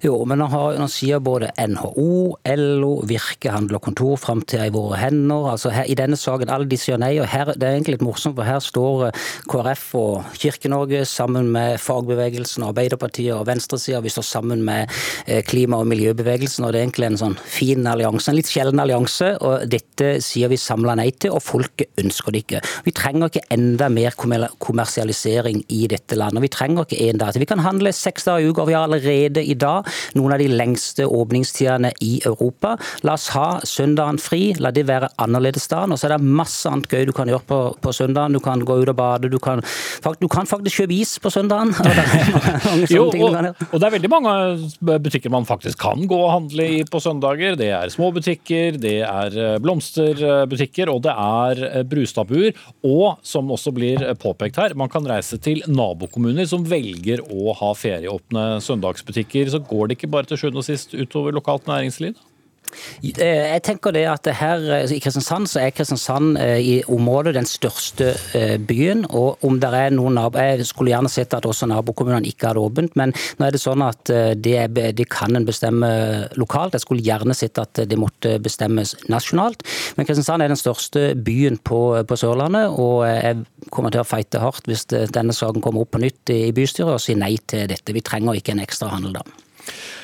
[0.02, 4.72] Jo, men nå, har, nå sier både NHO, LO, Virke, Handel og Kontor framtida i
[4.74, 5.46] våre hender.
[5.52, 7.12] Altså her, I denne saken, alle de sier nei.
[7.22, 11.52] og her, Det er egentlig litt morsomt, for her står eh, KrF og Kirke-Norge sammen
[11.54, 14.02] med fagbevegelsen, Arbeiderpartiet og venstresida.
[14.02, 14.90] Vi står sammen med
[15.26, 18.32] eh, klima- og miljøbevegelsen, og det er egentlig en sånn fin allianse.
[18.32, 22.42] En litt sjelden allianse, og dette sier vi samla nei til, og folket ønsker det
[22.42, 22.64] ikke.
[22.88, 26.42] Vi trenger ikke enda mer kommersialisering i dette landet.
[26.42, 27.41] Vi trenger ikke en dag til.
[27.42, 30.42] Vi kan handle seks dager i uka, og vi har allerede i dag noen av
[30.42, 32.76] de lengste åpningstidene i Europa.
[33.02, 35.82] La oss ha søndagen fri, la det være annerledes da.
[35.88, 38.38] Og så er det masse annet gøy du kan gjøre på, på søndagen.
[38.38, 39.62] Du kan gå ut og bade, du kan,
[40.22, 41.74] du kan faktisk kjøpe is på søndagen.
[42.72, 44.32] Og jo, og, og, det er veldig mange
[45.02, 47.56] butikker man faktisk kan gå og handle i på søndager.
[47.58, 52.12] Det er små butikker, det er eh, blomsterbutikker, og det er brustabuer.
[52.12, 52.52] brustadbuer.
[52.82, 57.72] Og som også blir påpekt her, man kan reise til nabokommuner som velger å ha
[57.78, 62.14] ferieåpne søndagsbutikker så går det ikke bare til sjuende og sist utover lokalt næringsliv?
[63.02, 67.34] Eh, jeg tenker det at her eh, I Kristiansand så er Kristiansand eh, i området
[67.36, 68.12] den største
[68.66, 69.04] byen.
[69.10, 72.96] og om det er noen Jeg skulle gjerne sett at også nabokommunene ikke hadde åpent,
[72.96, 75.88] men nå er det sånn at det, det, kan en bestemme
[76.36, 76.74] lokalt.
[76.74, 79.64] Jeg skulle gjerne sett at det måtte bestemmes nasjonalt.
[79.96, 84.42] Men Kristiansand er den største byen på, på Sørlandet, og jeg kommer til å feite
[84.42, 87.94] hardt hvis denne saken kommer opp på nytt i bystyret og si nei til dette.
[87.96, 89.26] Vi trenger ikke en ekstra handel da.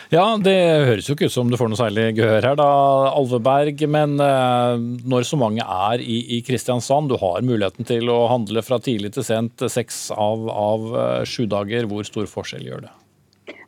[0.09, 0.57] Ja, det
[0.88, 2.68] høres jo ikke ut som du får noe særlig gehør her, da,
[3.12, 3.83] Alveberg.
[3.92, 8.64] Men eh, når så mange er i, i, Kristiansand, du har muligheten til å handle
[8.64, 11.90] fra tidlig til sent seks av, av eh, sju dager.
[11.90, 12.94] Hvor stor forskjell gjør det?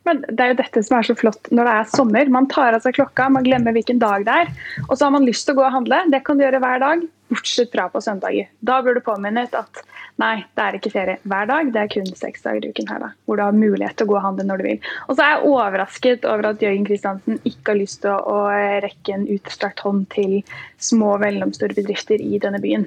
[0.07, 2.29] Men Det er jo dette som er så flott når det er sommer.
[2.33, 4.53] Man tar av seg klokka, man glemmer hvilken dag det er.
[4.87, 6.03] Og så har man lyst til å gå og handle.
[6.13, 8.49] Det kan du gjøre hver dag, bortsett fra på søndager.
[8.65, 9.83] Da blir du påminnet at
[10.19, 12.99] Nei, det er ikke ferie hver dag, det er kun seks dager i uken her,
[13.01, 14.89] da, hvor du har mulighet til å gå og handle når du vil.
[15.07, 18.41] Og så er jeg overrasket over at Jørgen Kristiansen ikke har lyst til å,
[18.83, 20.41] rekke en utstrakt hånd til
[20.83, 22.85] små og mellomstore bedrifter i denne byen.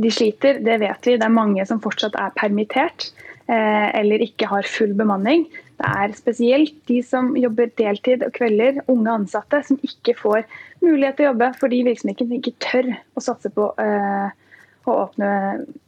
[0.00, 1.18] De sliter, det vet vi.
[1.20, 3.10] Det er mange som fortsatt er permittert
[3.50, 5.44] eh, eller ikke har full bemanning.
[5.80, 10.42] Det er spesielt de som jobber deltid og kvelder, unge ansatte, som ikke får
[10.84, 14.28] mulighet til å jobbe fordi virksomheten ikke tør å satse på eh,
[14.84, 15.30] å åpne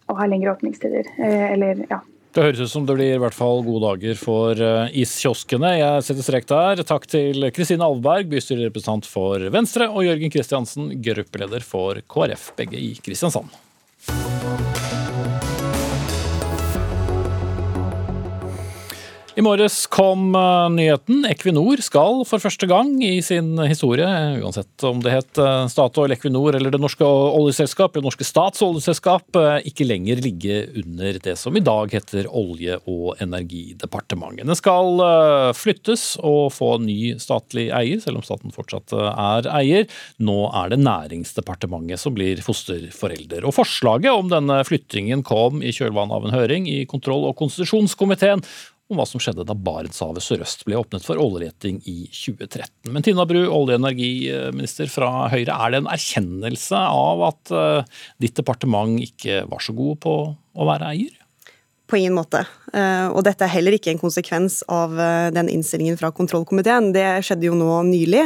[0.09, 1.13] og ha lengre åpningstider.
[1.21, 2.01] Eh, eller, ja.
[2.33, 5.75] Det høres ut som det blir i hvert fall gode dager for eh, iskioskene.
[5.77, 6.81] Jeg setter strek der.
[6.89, 12.95] Takk til Kristine Alvberg, bystyrerepresentant for Venstre, og Jørgen Kristiansen, gruppeleder for KrF, begge i
[13.05, 13.53] Kristiansand.
[19.33, 21.23] I morges kom eh, nyheten.
[21.25, 24.05] Equinor skal for første gang i sin historie,
[24.45, 29.25] uansett om det het eh, Statoil, Equinor eller Det norske oljeselskap, det norske stats oljeselskap,
[29.41, 34.45] eh, ikke lenger ligge under det som i dag heter Olje- og energidepartementet.
[34.51, 35.01] Den skal
[35.57, 39.89] flyttes og få ny statlig eier, selv om staten fortsatt er eier.
[40.21, 43.47] Nå er det Næringsdepartementet som blir fosterforelder.
[43.49, 48.45] Og Forslaget om denne flyttingen kom i kjølvannet av en høring i kontroll- og konstitusjonskomiteen
[48.93, 52.93] om hva som skjedde da Barentshavet sørøst ble åpnet for oljeleting i 2013.
[52.93, 57.99] Men Tina Bru, olje- og energiminister fra Høyre, er det en erkjennelse av at eh,
[58.23, 61.22] ditt departement ikke var så god på å være eier?
[61.93, 62.47] På ingen måte.
[62.73, 66.89] Eh, og dette er heller ikke en konsekvens av eh, den innstillingen fra kontrollkomiteen.
[66.95, 68.23] Det skjedde jo nå nylig.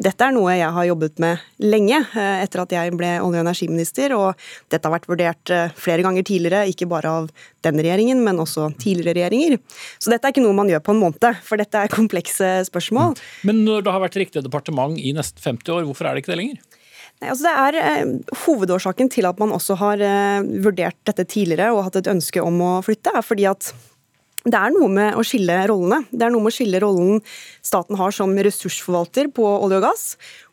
[0.00, 3.44] Dette er noe jeg har jobbet med lenge, eh, etter at jeg ble olje- og
[3.44, 4.16] energiminister.
[4.16, 7.28] Og dette har vært vurdert flere ganger tidligere, ikke bare av
[7.66, 9.60] denne regjeringen, men også tidligere regjeringer.
[10.00, 13.18] Så dette er ikke noe man gjør på en måned, for dette er komplekse spørsmål.
[13.44, 16.32] Men når det har vært riktig departement i nesten 50 år, hvorfor er det ikke
[16.32, 16.64] det lenger?
[17.22, 21.86] Altså det er eh, Hovedårsaken til at man også har eh, vurdert dette tidligere og
[21.86, 23.70] hatt et ønske om å flytte, er fordi at
[24.42, 26.00] det er noe med å skille rollene.
[26.10, 27.20] Det er noe med å skille rollen
[27.62, 30.06] staten har som ressursforvalter på olje og gass,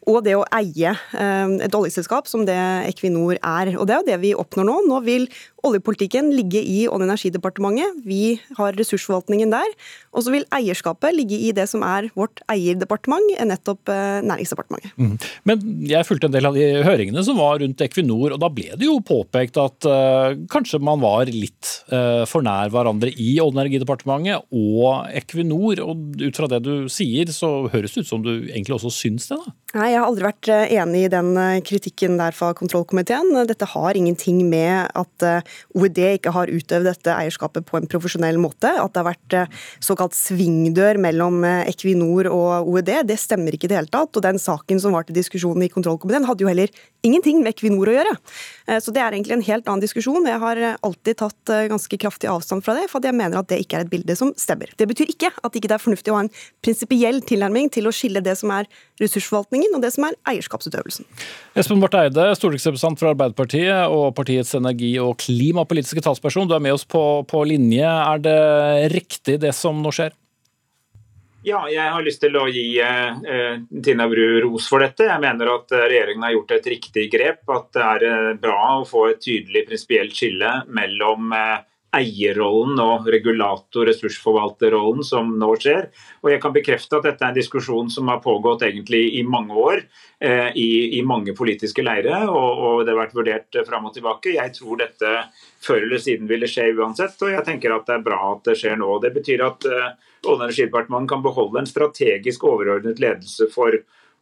[0.10, 2.58] og det å eie eh, et oljeselskap som det
[2.90, 3.74] Equinor er.
[3.78, 4.78] Og Det er jo det vi oppnår nå.
[4.88, 5.28] Nå vil
[5.68, 8.00] oljepolitikken ligge i Olje- og energidepartementet.
[8.08, 9.74] Vi har ressursforvaltningen der.
[10.16, 14.96] Og så vil eierskapet ligge i det som er vårt eierdepartement, nettopp eh, Næringsdepartementet.
[14.96, 15.18] Mm.
[15.50, 18.72] Men jeg fulgte en del av de høringene som var rundt Equinor, og da ble
[18.80, 23.46] det jo påpekt at uh, kanskje man var litt uh, for nær hverandre i Olje-
[23.50, 25.84] og energidepartementet og Equinor.
[25.84, 26.99] Og ut fra det du sier,
[27.36, 29.54] så høres det ut som du egentlig også syns det, da?
[29.70, 33.28] Nei, jeg har aldri vært eh, enig i den eh, kritikken der fra kontrollkomiteen.
[33.46, 38.40] Dette har ingenting med at eh, OED ikke har utøvd dette eierskapet på en profesjonell
[38.42, 38.72] måte.
[38.82, 39.36] At det har vært
[39.86, 44.10] såkalt svingdør mellom Equinor og OED, det stemmer ikke i det hele tatt.
[44.10, 46.74] Og den saken som var til diskusjon i kontrollkomiteen, hadde jo heller
[47.06, 48.16] ingenting med Equinor å gjøre.
[48.82, 50.26] Så det er egentlig en helt annen diskusjon.
[50.28, 53.80] Jeg har alltid tatt ganske kraftig avstand fra det, for jeg mener at det ikke
[53.80, 54.74] er et bilde som stemmer.
[54.82, 56.34] Det betyr ikke at det ikke er fornuftig å ha en
[56.66, 58.68] prinsipiell tilnærming til å skille det som er
[59.00, 61.08] ressursforvaltning forvaltningen og det som er eierskapsutøvelsen.
[61.58, 66.48] Espen Barth Eide, stortingsrepresentant fra Arbeiderpartiet og partiets energi- og klimapolitiske talsperson.
[66.48, 67.86] Du er med oss på, på linje.
[67.86, 70.16] Er det riktig det som nå skjer?
[71.48, 75.08] Ja, jeg har lyst til å gi eh, Tina Bru ros for dette.
[75.08, 77.46] Jeg mener at eh, regjeringen har gjort et riktig grep.
[77.48, 81.62] At det er eh, bra å få et tydelig prinsipielt skille mellom eh,
[81.96, 85.88] eierrollen og regulator-ressursforvalterrollen som nå skjer.
[86.22, 89.58] Og jeg kan bekrefte at dette er en diskusjon som har pågått egentlig i mange
[89.58, 93.96] år eh, i, i, mange politiske leire, og, og, det har vært vurdert fram og
[93.96, 94.36] tilbake.
[94.38, 95.16] Jeg tror dette
[95.66, 98.58] før eller siden ville skje uansett, og jeg tenker at det er bra at det
[98.60, 98.92] skjer nå.
[99.04, 103.72] Det betyr at eh, Olje- og energidepartementet kan beholde en strategisk overordnet ledelse for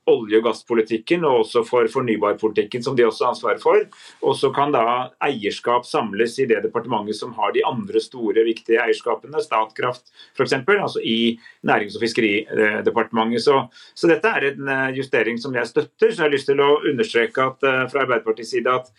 [0.08, 3.84] olje- og gasspolitikken og også for fornybarpolitikken, som de også har ansvar for.
[4.24, 4.84] Og så kan da
[5.24, 11.04] eierskap samles i det departementet som har de andre store, viktige eierskapene, Statkraft f.eks., altså
[11.04, 13.44] i Nærings- og fiskeridepartementet.
[13.44, 13.60] Så,
[13.94, 16.12] så, dette er en eh, justering som jeg støtter.
[16.12, 18.92] Så jeg har lyst til å understreke at eh, fra Arbeiderpartiets side at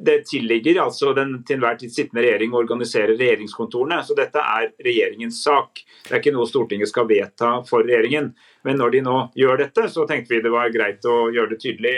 [0.00, 4.00] det tilligger altså den til enhver tid sittende regjering å organisere regjeringskontorene.
[4.06, 5.82] Så dette er regjeringens sak.
[6.06, 8.32] Det er ikke noe Stortinget skal vedta for regjeringen.
[8.66, 11.60] Men når de nå gjør dette, så tenkte vi det var greit å gjøre det
[11.62, 11.94] tydelig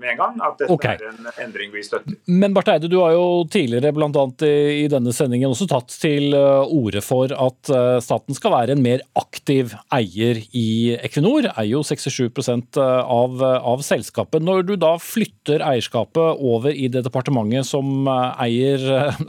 [0.00, 0.96] med en gang at dette okay.
[0.96, 2.16] er en endring vi støtter.
[2.30, 4.24] Men Barth Eide, du har jo tidligere bl.a.
[4.48, 8.84] i denne sendingen også tatt til uh, orde for at uh, staten skal være en
[8.84, 11.50] mer aktiv eier i Equinor.
[11.54, 12.38] Eier jo 67
[12.78, 14.44] uh, av, av selskapet.
[14.44, 18.80] Når du da flytter eierskapet over i det departementet som eier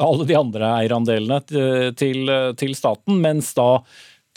[0.10, 1.42] alle de andre eierandelene
[2.00, 3.70] til, til staten, mens da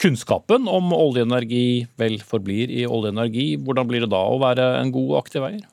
[0.01, 3.53] kunnskapen om oljeenergi vel forblir i oljeenergi.
[3.61, 5.67] Hvordan blir det da å være en god aktiv eier?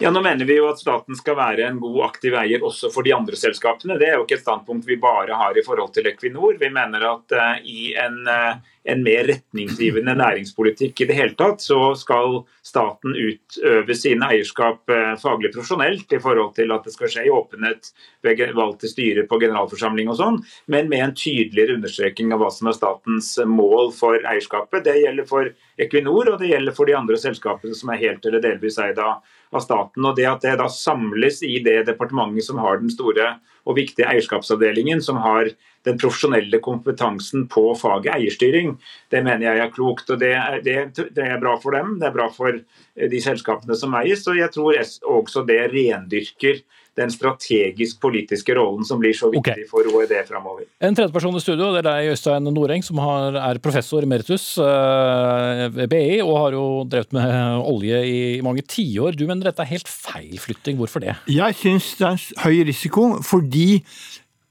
[0.00, 3.06] Ja, nå mener vi jo at staten skal være en god aktiv eier også for
[3.06, 3.94] de andre selskapene.
[4.00, 6.56] Det er jo ikke et standpunkt vi bare har i forhold til Equinor.
[6.58, 8.56] Vi mener at uh, i en, uh,
[8.90, 15.14] en, mer retningsgivende næringspolitikk i det hele tatt, så skal staten utøve sine eierskap uh,
[15.22, 17.92] faglig profesjonelt i forhold til at det skal skje i åpenhet
[18.26, 20.40] ved valg til styre på generalforsamling og sånn,
[20.74, 24.88] men med en tydeligere understreking av hva som er statens mål for eierskapet.
[24.90, 28.42] Det gjelder for Equinor og det gjelder for de andre selskapene som er helt eller
[28.42, 29.24] delvis eid av
[29.62, 30.04] staten.
[30.04, 34.06] og Det at det da samles i det departementet som har den store og viktige
[34.10, 35.48] eierskapsavdelingen, som har
[35.84, 38.74] den profesjonelle kompetansen på faget eierstyring,
[39.12, 40.10] det mener jeg er klokt.
[40.10, 42.60] og det er, det, det er, bra for dem, det er bra for
[42.94, 44.26] de selskapene som eies.
[44.28, 44.80] og Jeg tror
[45.18, 46.62] også det rendyrker
[46.98, 49.68] den strategisk politiske rollen som blir så viktig okay.
[49.70, 50.66] for OED framover.
[50.84, 55.88] En tredjeperson i studio, det er deg, Øystein Noreng, som har, er professor emeritus ved
[55.90, 59.18] BI og har jo drevet med olje i mange tiår.
[59.18, 61.16] Du mener dette er helt feil flytting, hvorfor det?
[61.30, 63.80] Jeg syns det er høy risiko fordi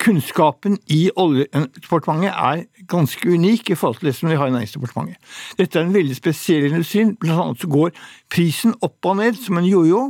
[0.03, 5.17] kunnskapen i Oljedepartementet er ganske unik i forhold til det som vi har i Næringsdepartementet.
[5.59, 7.05] Dette er en veldig spesiell industri.
[7.19, 7.93] Blant annet så går
[8.33, 10.01] prisen opp og ned som en jojo.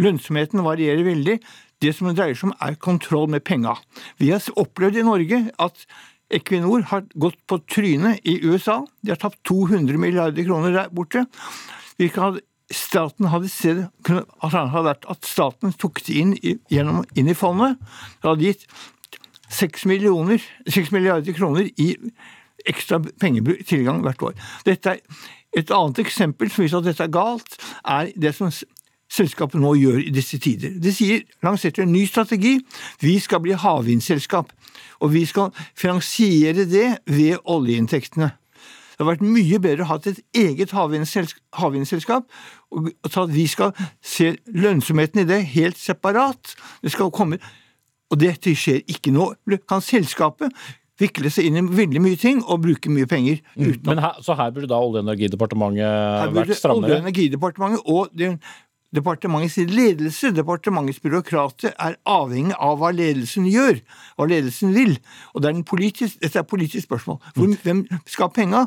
[0.00, 1.38] Lønnsomheten varierer veldig.
[1.82, 3.76] Det som det dreier seg om, er kontroll med penga.
[4.18, 5.86] Vi har opplevd i Norge at
[6.34, 8.80] Equinor har gått på trynet i USA.
[9.04, 11.26] De har tapt 200 milliarder kroner der borte.
[12.14, 12.40] Kan
[12.72, 16.34] staten hadde sett, hadde vært at staten tok det inn
[16.72, 17.78] gjennom, inn i fondet.
[18.22, 18.66] Det hadde gitt
[19.54, 21.92] 6, 6 milliarder kroner i
[22.64, 24.36] ekstra tilgang hvert år.
[24.66, 25.02] Dette er
[25.54, 28.50] et annet eksempel som viser at dette er galt, er det som
[29.14, 30.74] selskapet nå gjør i disse tider.
[30.82, 32.58] De sier, lanserte en ny strategi.
[33.02, 34.52] Vi skal bli havvindselskap.
[35.02, 38.32] Og vi skal finansiere det ved oljeinntektene.
[38.94, 42.28] Det har vært mye bedre å ha et eget havvindselskap,
[42.70, 46.54] og at vi skal se lønnsomheten i det helt separat.
[46.82, 47.40] Det skal komme
[48.14, 49.32] og dette skjer ikke nå.
[49.68, 50.52] Kan selskapet
[51.00, 53.40] vikle seg inn i veldig mye ting og bruke mye penger.
[53.58, 53.72] Mm.
[53.88, 56.84] Men her, Så her burde da Olje- og energidepartementet vært strammere?
[56.84, 58.38] Olje- og energidepartementet og det,
[58.94, 63.80] departementets ledelse, departementets byråkrater, er avhengig av hva ledelsen gjør,
[64.16, 64.96] hva ledelsen vil.
[65.34, 67.20] Og det er politisk, dette er et politisk spørsmål.
[67.34, 67.60] Hvor, mm.
[67.64, 68.66] Hvem skal ha penga?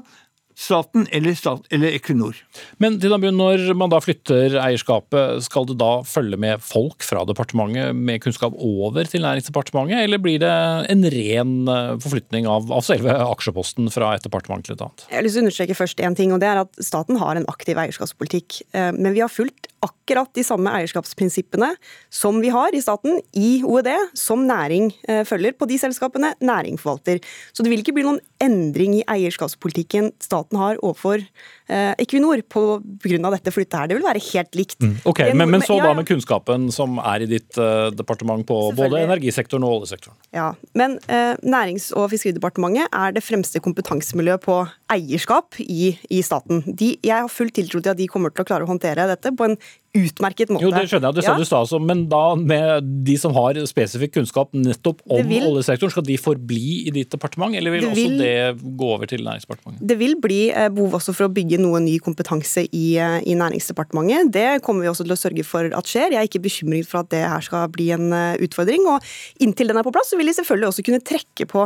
[0.58, 2.38] staten eller, stat, eller Equinor.
[2.82, 8.24] Men når man da flytter eierskapet, skal det da følge med folk fra departementet med
[8.24, 10.54] kunnskap over til Næringsdepartementet, eller blir det
[10.94, 15.06] en ren eh, forflytning av, av selve aksjeposten fra et departement til et annet?
[15.12, 17.38] Jeg har lyst til å understreke først en ting, og det er at Staten har
[17.38, 21.74] en aktiv eierskapspolitikk, eh, men vi har fulgt akkurat de samme eierskapsprinsippene
[22.14, 26.80] som vi har i staten, i OED, som næring eh, følger på de selskapene næring
[26.82, 27.22] forvalter.
[27.54, 33.32] Så det vil ikke bli noen endring i eierskapspolitikken staten har overfor eh, Equinor pga.
[33.34, 33.90] dette flyttet her.
[33.90, 34.80] Det vil være helt likt.
[34.84, 38.60] Mm, ok, men, men, så da med kunnskapen som er i ditt uh, departement på
[38.78, 40.18] både energisektoren og oljesektoren?
[40.36, 44.60] Ja, men uh, Nærings- og fiskeridepartementet er det fremste kompetansemiljøet på
[44.94, 46.64] eierskap i, i staten.
[46.68, 49.34] De, jeg har full tiltro til at de kommer til å klare å håndtere dette
[49.36, 49.58] på en
[49.98, 50.66] utmerket måte.
[50.66, 51.42] Jo, det skjønner jeg, det sa ja.
[51.42, 55.94] du sa også, men da med de som har spesifikk kunnskap nettopp om vil, oljesektoren,
[55.94, 59.24] skal de forbli i ditt departement, eller vil, det vil også det gå over til
[59.26, 59.84] Næringsdepartementet?
[59.90, 63.38] Det vil bli eh, behov også for å bygge noe ny kompetanse i, eh, i,
[63.40, 64.32] Næringsdepartementet.
[64.36, 66.16] Det kommer vi også til å sørge for at skjer.
[66.16, 68.88] Jeg er ikke bekymret for at det her skal bli en eh, utfordring.
[68.92, 71.66] Og inntil den er på plass, så vil de selvfølgelig også kunne trekke på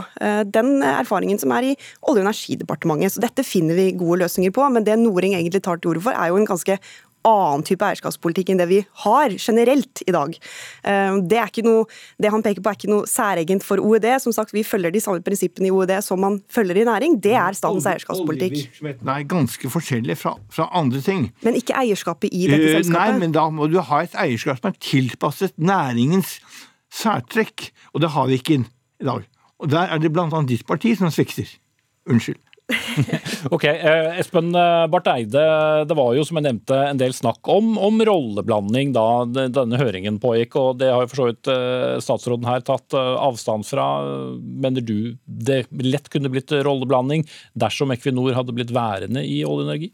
[0.51, 1.75] den erfaringen som er i
[2.07, 3.15] Olje- og energidepartementet.
[3.15, 4.65] Så dette finner vi gode løsninger på.
[4.73, 6.77] Men det Noring egentlig tar til orde for, er jo en ganske
[7.27, 10.35] annen type eierskapspolitikk enn det vi har generelt i dag.
[10.83, 11.85] Eh, det, er ikke noe,
[12.21, 14.07] det han peker på er ikke noe særegent for OED.
[14.23, 17.19] Som sagt, Vi følger de samme prinsippene i OED som man følger i næring.
[17.21, 18.57] Det er statens eierskapspolitikk.
[18.57, 21.29] Oljevirksomheten er ganske forskjellig fra, fra, andre ting.
[21.45, 23.15] Men ikke eierskapet i dette eh, selskapet?
[23.15, 26.39] Nei, men da må du ha et eierskap som er tilpasset næringens
[27.01, 27.71] særtrekk.
[27.93, 29.27] Og det har vi ikke i dag.
[29.61, 30.27] Og der er det bl.a.
[30.47, 31.49] ditt parti som svikter.
[32.09, 32.41] Unnskyld.
[33.55, 35.43] ok, eh, Espen eh, Barth Eide,
[35.87, 40.19] det var jo som jeg nevnte en del snakk om, om rolleblanding da denne høringen
[40.23, 40.57] pågikk.
[40.59, 43.87] og Det har jo for så vidt eh, statsråden her tatt avstand fra.
[44.39, 47.25] Mener du det lett kunne blitt rolleblanding
[47.59, 49.91] dersom Equinor hadde blitt værende i olje og energi?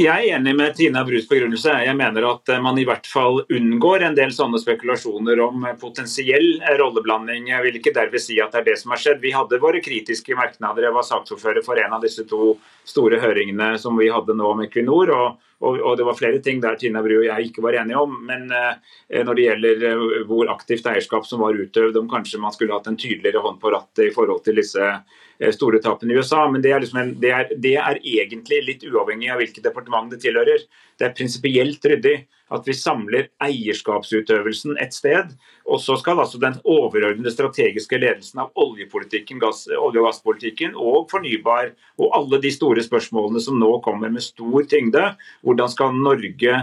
[0.00, 1.74] Jeg er enig med Tina Brus begrunnelse.
[1.84, 5.74] Jeg mener at eh, man i hvert fall unngår en del sånne spekulasjoner om eh,
[5.76, 7.50] potensiell eh, rolleblanding.
[7.50, 9.20] Jeg vil ikke derved si at det er det som har skjedd.
[9.20, 10.86] Vi hadde våre kritiske merknader.
[10.86, 12.54] Jeg var saksordfører for en av disse to
[12.88, 15.12] store høringene som vi hadde nå om Equinor.
[15.18, 18.00] og og, og, det var flere ting der Tina Bru og jeg ikke var enige
[18.00, 18.14] om.
[18.26, 22.54] Men eh, når det gjelder eh, hvor aktivt eierskap som var utøvd, om kanskje man
[22.54, 26.20] skulle hatt en tydeligere hånd på rattet i forhold til disse eh, store tapene i
[26.20, 26.46] USA.
[26.48, 30.08] Men det er, liksom en, det, er, det er, egentlig litt uavhengig av hvilket departement
[30.12, 30.64] det tilhører.
[30.96, 32.16] Det er prinsipielt ryddig
[32.50, 35.34] at vi samler eierskapsutøvelsen et sted.
[35.70, 41.08] Og så skal altså den overordnede strategiske ledelsen av oljepolitikken, gass, olje- og gasspolitikken og
[41.12, 45.12] fornybar og alle de store spørsmålene som nå kommer med stor tyngde.
[45.46, 46.56] Hvordan skal Norge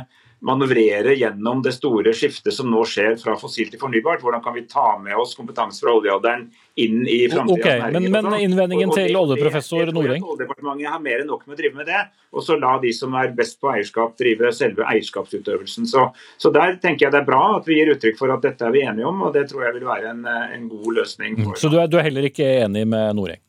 [0.45, 4.21] manøvrere gjennom det store skiftet som nå skjer fra fossil til fornybart?
[4.21, 6.45] Hvordan kan vi ta med oss kompetanse fra oljealderen
[6.77, 7.57] inn i framtida?
[7.57, 10.25] Okay, men, men innvendingen og, og, til oljeprofessor Noreng?
[10.27, 12.03] Oljedepartementet har mer enn nok med å drive med det.
[12.37, 15.89] Og så la de som er best på eierskap, drive selve eierskapsutøvelsen.
[15.89, 18.67] Så, så, der tenker jeg det er bra at vi gir uttrykk for at dette
[18.67, 21.41] er vi enige om, og det tror jeg vil være en, en god løsning.
[21.41, 23.41] For, så du er, du er heller ikke enig med Noreng?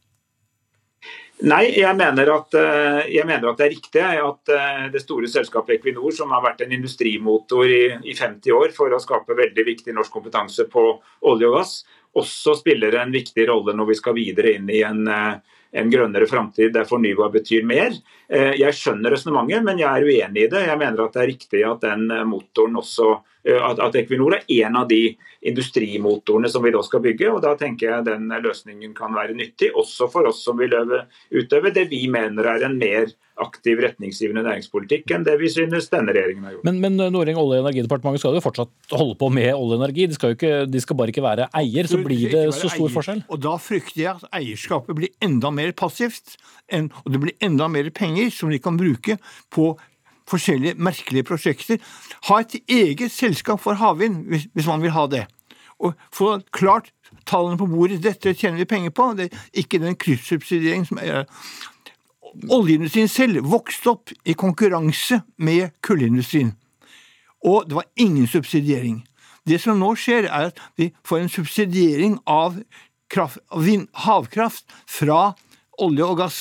[1.47, 5.29] Nei, jeg mener, at, eh, jeg mener, at, det er riktig at eh, det store
[5.31, 9.65] selskapet Equinor, som har vært en industrimotor i, i 50 år for å skape veldig
[9.69, 10.83] viktig norsk kompetanse på
[11.31, 11.77] olje og gass,
[12.19, 16.27] også spiller en viktig rolle når vi skal videre inn i en, eh, en grønnere
[16.27, 17.93] framtid der fornybar betyr mer.
[18.29, 20.63] Jeg skjønner resonnementet, men jeg er uenig i det.
[20.65, 23.11] Jeg mener at det er riktig at den motoren også
[23.45, 25.17] at, at Equinor er en av de
[25.47, 27.31] industrimotorene som vi da skal bygge.
[27.31, 31.73] og Da tenker jeg den løsningen kan være nyttig, også for oss som vil utøve
[31.75, 36.47] det vi mener er en mer aktiv retningsgivende næringspolitikk enn det vi synes denne regjeringen
[36.47, 36.65] har gjort.
[36.67, 40.09] Men, men Noreng, Olje- og energidepartementet skal jo fortsatt holde på med olje og energi.
[40.11, 43.23] De skal, ikke, de skal bare ikke være eier, så blir det så stor forskjell?
[43.31, 46.35] Og Da frykter jeg at eierskapet blir enda mer passivt,
[46.75, 49.19] og det blir enda mer penger som de kan bruke
[49.55, 49.71] på
[50.29, 51.81] forskjellige merkelige prosjekter.
[52.29, 55.25] Ha et eget selskap for havvind, hvis, hvis man vil ha det.
[55.79, 56.93] Og få klart
[57.27, 58.03] tallene på bordet.
[58.03, 59.13] Dette tjener vi penger på.
[59.17, 61.27] Det er ikke den kryssubsidieringen som er
[62.53, 66.53] Oljeindustrien selv vokste opp i konkurranse med kullindustrien.
[67.45, 69.01] Og det var ingen subsidiering.
[69.49, 72.59] Det som nå skjer, er at vi får en subsidiering av
[73.09, 73.41] kraft,
[74.05, 75.33] havkraft fra
[75.81, 76.41] olje og gass.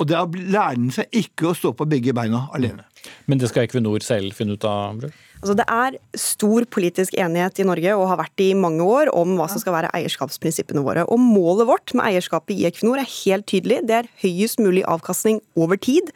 [0.00, 2.86] Og da lærer den seg ikke å stå på begge beina alene.
[3.28, 4.96] Men det skal Equinor selv finne ut av?
[5.02, 5.18] Brød?
[5.40, 9.38] Altså, det er stor politisk enighet i Norge, og har vært i mange år, om
[9.38, 11.06] hva som skal være eierskapsprinsippene våre.
[11.08, 13.80] Og Målet vårt med eierskapet i Equinor er helt tydelig.
[13.88, 16.12] Det er høyest mulig avkastning over tid.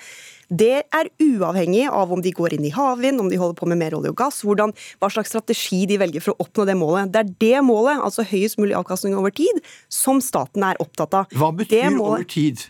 [0.53, 3.81] Det er uavhengig av om de går inn i havvind, om de holder på med
[3.81, 7.15] mer olje og gass, hvordan, hva slags strategi de velger for å oppnå det målet.
[7.15, 11.33] Det er det målet, altså høyest mulig avkastning over tid, som staten er opptatt av.
[11.33, 12.69] Hva betyr målet, over tid?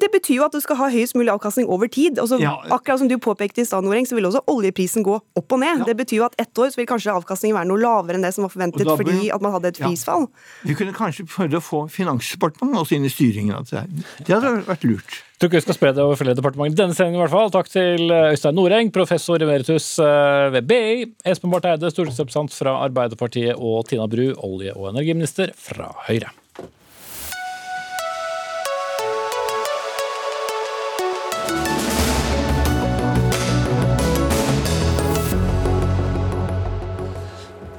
[0.00, 2.20] Det betyr jo at du skal ha høyest mulig avkastning over tid.
[2.22, 2.54] Altså, ja.
[2.74, 5.82] Akkurat som du påpekte i stad, Noreng, så vil også oljeprisen gå opp og ned.
[5.82, 5.88] Ja.
[5.90, 8.32] Det betyr jo at ett år så vil kanskje avkastningen være noe lavere enn det
[8.36, 10.28] som var forventet ble, fordi at man hadde et prisfall.
[10.28, 10.66] Ja.
[10.70, 13.86] Vi kunne kanskje prøvd å få Finansdepartementet også inn i styringen av det.
[14.22, 15.22] Det hadde vært lurt.
[15.36, 17.50] Jeg tror ikke vi skal spre det over flere departementer denne sendingen i hvert fall.
[17.52, 22.78] Takk til eh, Øystein Noreng, professor emeritus eh, ved BI, Espen Barth Eide, stortingsrepresentant fra
[22.86, 26.32] Arbeiderpartiet, og Tina Bru, olje- og energiminister fra Høyre.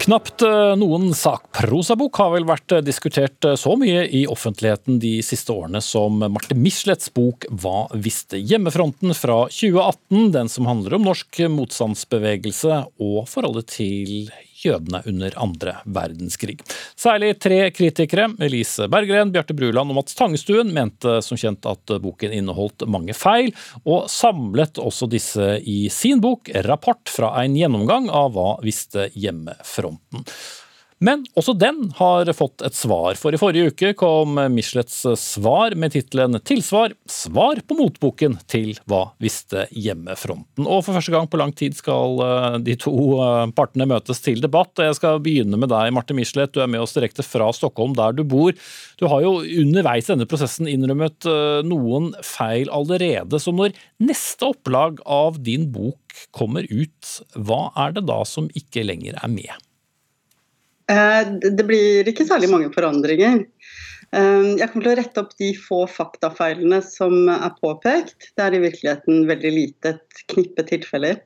[0.07, 0.39] Knapt
[0.79, 5.51] noen noen sakprosabok har vel vært eh, diskutert eh, så mye i offentligheten de siste
[5.51, 9.13] årene som Marte Michelets bok Hva visste hjemmefronten?
[9.17, 14.29] fra 2018, den som handler om norsk motstandsbevegelse og forholdet til
[14.67, 16.59] jødene under andre verdenskrig.
[16.99, 22.35] Særlig tre kritikere, Elise Berggren, Bjarte Bruland og Mats Tangestuen, mente som kjent at boken
[22.35, 23.53] inneholdt mange feil,
[23.85, 30.25] og samlet også disse i sin bok Rapport fra en gjennomgang av hva visste hjemmefronten.
[30.97, 35.93] Men også den har fått et svar, for i forrige uke kom Michelets svar med
[35.93, 40.65] tittelen 'Tilsvar svar på motboken til Hva visste hjemmefronten'.
[40.65, 44.41] Og for første gang på lang tid skal eh, de to eh, partene møtes til
[44.41, 44.73] debatt.
[44.81, 46.55] Jeg skal begynne med deg, Marte Michelet.
[46.55, 48.57] Du er med oss direkte fra Stockholm, der du bor.
[48.97, 53.37] Du har jo underveis i denne prosessen innrømmet eh, noen feil allerede.
[53.37, 58.87] Så når neste opplag av din bok kommer ut, hva er det da som ikke
[58.87, 59.66] lenger er med?
[60.91, 63.43] Eh, det blir ikke særlig mange forandringer.
[64.15, 68.31] Eh, jeg kommer til å rette opp de få faktafeilene som er påpekt.
[68.35, 71.19] Det er i virkeligheten veldig lite et knippe tilfeller.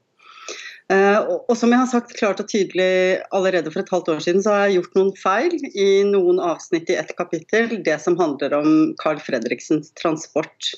[0.91, 4.43] Eh, og som jeg har sagt klart og tydelig allerede for et halvt år siden,
[4.43, 8.57] så har jeg gjort noen feil i noen avsnitt i ett kapittel, det som handler
[8.57, 10.74] om Carl Fredriksens transport.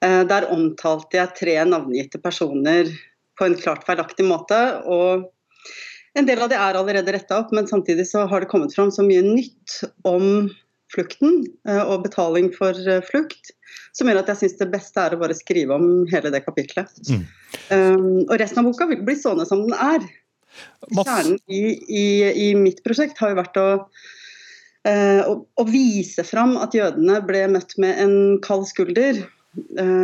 [0.00, 2.90] Der omtalte jeg tre navngitte personer
[3.38, 4.58] på en klart feilaktig måte.
[4.86, 5.26] og
[6.18, 8.90] en del av det er allerede retta opp, men samtidig så har det kommet fram
[8.94, 10.48] så mye nytt om
[10.92, 13.52] flukten eh, og betaling for eh, flukt,
[13.96, 16.92] som gjør at jeg syns det beste er å bare skrive om hele det kapitlet.
[17.10, 17.24] Mm.
[17.68, 20.06] Um, og resten av boka vil bli sånn som den er.
[20.88, 23.66] Kjernen i, i, i, mitt prosjekt har jo vært å,
[24.88, 29.37] uh, å, å vise fram at jødene ble møtt med en kald skulder Eh,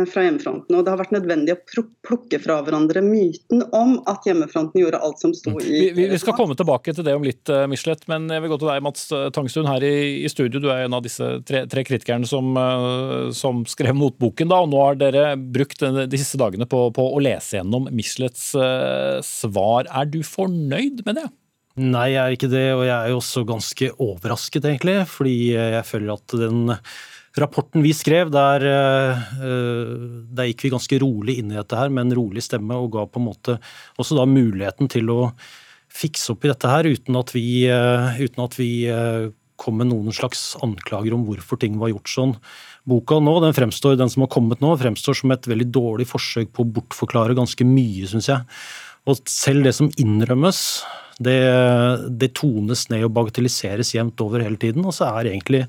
[0.09, 0.73] fra hjemmefronten.
[0.75, 1.59] Og det har vært nødvendig å
[2.03, 6.35] plukke fra hverandre myten om at hjemmefronten gjorde alt som sto i vi, vi, skal
[6.37, 9.05] komme tilbake til det om litt, eh, Michelet, men jeg vil gå til deg, Mats
[9.35, 10.61] Tangstuen, her i, i studio.
[10.63, 14.51] Du er en av disse tre, tre kritikerne som, eh, som, skrev motboken.
[14.51, 18.51] Da, og Nå har dere brukt de siste dagene på, på å lese gjennom Michelets
[19.25, 19.87] svar.
[19.89, 21.27] Er du fornøyd med det?
[21.75, 25.01] Nei, jeg er ikke det, og jeg er jo også ganske overrasket, egentlig.
[25.11, 26.77] Fordi jeg føler at den
[27.39, 29.23] rapporten vi skrev, der, eh,
[30.31, 33.05] der, gikk vi ganske rolig inn i dette her med en rolig stemme, og ga
[33.07, 33.57] på en måte
[33.99, 35.19] også da muligheten til å
[35.95, 39.87] fikse opp i dette her uten at vi, eh, uten at vi eh, kom med
[39.91, 42.33] noen slags anklager om hvorfor ting var gjort sånn.
[42.85, 46.51] Boka nå, den, fremstår, den som har kommet nå, fremstår som et veldig dårlig forsøk
[46.53, 48.43] på å bortforklare ganske mye, syns jeg.
[49.07, 50.59] Og selv det som innrømmes,
[51.23, 51.39] det,
[52.19, 54.83] det tones ned og bagatelliseres jevnt over hele tiden.
[54.83, 55.63] Og så er egentlig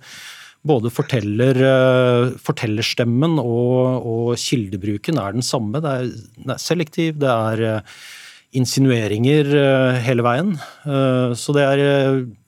[0.66, 5.82] både forteller, eh, fortellerstemmen og, og, kildebruken er den samme.
[5.82, 6.14] Det er,
[6.44, 7.98] det er selektiv, det er eh,
[8.56, 10.54] insinueringer eh, hele veien.
[11.36, 11.80] Så det er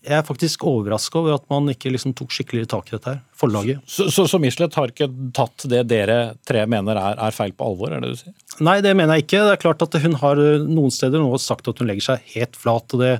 [0.08, 3.18] Jeg er faktisk overraska over at man ikke liksom tok skikkelig tak i dette her,
[3.36, 3.82] forlaget.
[3.84, 7.66] Så, så, så Michelet har ikke tatt det dere tre mener er, er, feil på
[7.66, 8.32] alvor, er det du sier?
[8.64, 9.44] Nei, det mener jeg ikke.
[9.44, 12.56] Det er klart at hun har noen steder nå sagt at hun legger seg helt
[12.56, 12.96] flat.
[12.96, 13.18] og det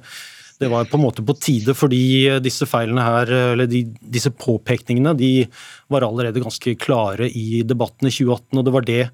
[0.58, 5.14] det var på en måte på tide, fordi disse feilene her, eller de, disse påpekningene
[5.18, 5.32] de
[5.92, 8.58] var allerede ganske klare i debatten i 2018.
[8.58, 9.04] og det var det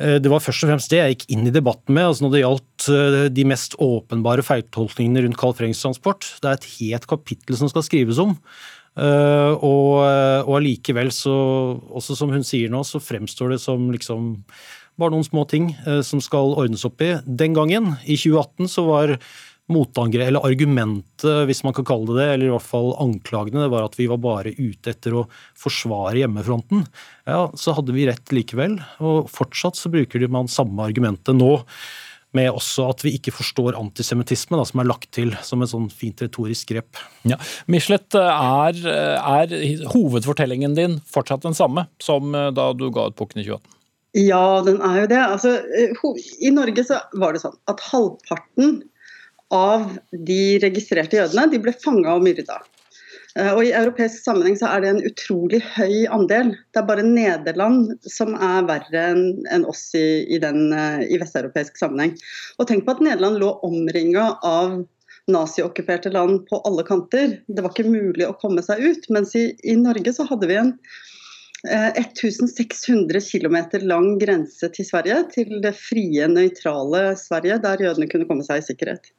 [0.00, 2.08] eh, det var først og fremst det jeg gikk inn i debatten med.
[2.08, 6.24] altså Når det gjaldt eh, de mest åpenbare feiltolkningene rundt Carl Frengs transport.
[6.40, 8.32] Det er et helt kapittel som skal skrives om.
[8.96, 10.08] Eh, og,
[10.48, 11.36] og allikevel, så,
[11.92, 14.32] også som hun sier nå, så fremstår det som liksom
[14.96, 15.66] bare noen små ting
[16.00, 17.10] som skal ordnes opp i.
[17.28, 19.12] Den gangen, i 2018, så var
[19.72, 23.72] motangrep, eller argumentet, hvis man kan kalle det det, eller i hvert fall anklagene, det
[23.72, 25.26] var at vi var bare ute etter å
[25.58, 26.86] forsvare hjemmefronten.
[27.26, 28.78] Ja, så hadde vi rett likevel.
[29.02, 31.58] Og fortsatt så bruker man samme argumentet nå.
[32.36, 36.20] Med også at vi ikke forstår antisemittisme, som er lagt til som et sånn fint
[36.20, 36.98] retorisk grep.
[37.24, 37.38] Ja.
[37.70, 39.54] Michelet, er, er
[39.94, 43.72] hovedfortellingen din fortsatt den samme som da du ga ut pukken i 2018?
[44.16, 45.22] Ja, den er jo det.
[45.22, 46.04] Altså, eh,
[46.40, 48.78] I Norge så var det sånn at halvparten
[49.54, 52.58] av de registrerte jødene de ble fanga og myrda.
[53.36, 56.54] Eh, og I europeisk sammenheng så er det en utrolig høy andel.
[56.72, 61.78] Det er bare Nederland som er verre enn oss i, i, den, eh, i vesteuropeisk
[61.80, 62.16] sammenheng.
[62.58, 64.78] Og tenk på at Nederland lå omringa av
[65.30, 67.40] naziokkuperte land på alle kanter.
[67.46, 69.08] Det var ikke mulig å komme seg ut.
[69.12, 70.76] Mens i, i Norge så hadde vi en
[71.66, 73.56] 1600 eh, km
[73.86, 78.66] lang grense til Sverige, til det frie, nøytrale Sverige, der jødene kunne komme seg i
[78.68, 79.10] sikkerhet.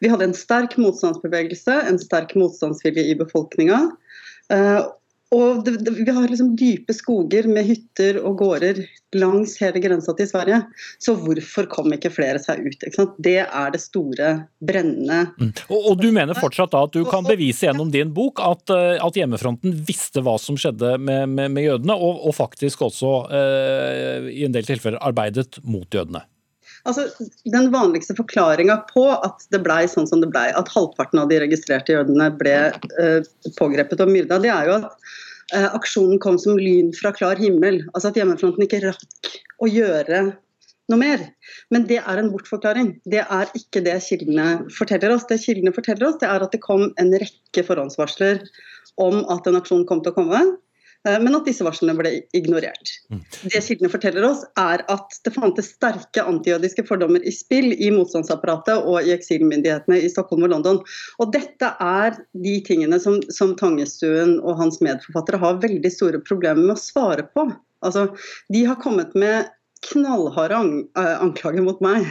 [0.00, 3.82] Vi hadde en sterk motstandsbevegelse, en sterk motstandsvilje i befolkninga.
[5.30, 8.82] Og det, det, Vi har liksom dype skoger med hytter og gårder
[9.18, 10.60] langs hele grensa til Sverige.
[11.02, 12.84] Så hvorfor kom ikke flere seg ut?
[13.18, 15.52] Det er det store, brennende mm.
[15.72, 18.98] og, og, du mener fortsatt da at du kan bevise gjennom din bok at, eh,
[19.02, 24.28] at hjemmefronten visste hva som skjedde med, med, med jødene, og, og, faktisk også eh,
[24.34, 26.22] i en del tilfeller arbeidet mot jødene?
[26.88, 27.06] Altså,
[27.44, 31.40] Den vanligste forklaringa på at det blei sånn som det blei, at halvparten av de
[31.42, 32.56] registrerte jødene ble
[33.00, 33.20] uh,
[33.58, 34.86] pågrepet og myrda, det er jo at
[35.54, 37.82] uh, aksjonen kom som lyn fra klar himmel.
[37.92, 40.30] Altså at hjemmefronten ikke rakk å gjøre
[40.90, 41.22] noe mer.
[41.70, 42.94] Men det er en bortforklaring.
[43.10, 45.28] Det er ikke det kildene forteller oss.
[45.30, 48.42] Det kildene forteller oss, det er at det kom en rekke forhåndsvarsler
[49.00, 50.42] om at en aksjon kom til å komme.
[51.08, 52.92] Eh, men at disse varslene ble ignorert.
[53.12, 53.22] Mm.
[53.46, 58.84] Det kildene forteller oss, er at det fantes sterke antijødiske fordommer i spill i motstandsapparatet
[58.84, 60.82] og i eksilmyndighetene i Stockholm og London.
[61.22, 66.66] Og dette er de tingene som, som Tangestuen og hans medforfattere har veldig store problemer
[66.66, 67.48] med å svare på.
[67.86, 68.10] Altså,
[68.52, 69.48] de har kommet med
[69.88, 70.58] knallharde
[71.00, 72.04] eh, anklager mot meg,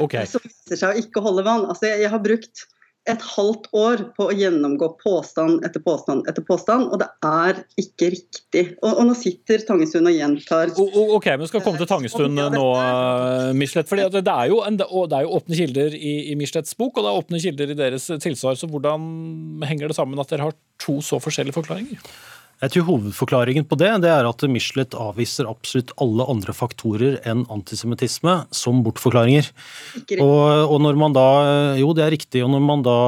[0.00, 0.24] okay.
[0.30, 1.66] som viser seg å ikke holde vann.
[1.68, 2.64] Altså, jeg, jeg har brukt
[3.04, 8.08] et halvt år på å gjennomgå påstand etter påstand etter påstand, og det er ikke
[8.14, 8.62] riktig.
[8.80, 12.66] Og, og nå sitter Tangestuen og gjentar Ok, men skal komme til Tangestuen nå,
[13.58, 13.90] Michelet.
[13.90, 17.12] For det, er jo det er jo åpne kilder i, i Michelets bok, og det
[17.12, 18.56] er åpne kilder i deres tilsvar.
[18.56, 19.04] Så hvordan
[19.68, 22.00] henger det sammen at dere har to så forskjellige forklaringer?
[22.64, 27.42] Jeg tror Hovedforklaringen på det, det er at Michelet avviser absolutt alle andre faktorer enn
[27.52, 29.50] antisemittisme som bortforklaringer.
[30.16, 31.26] Og, og, når man da,
[31.80, 32.44] Jo, det er riktig.
[32.46, 32.98] Og når man da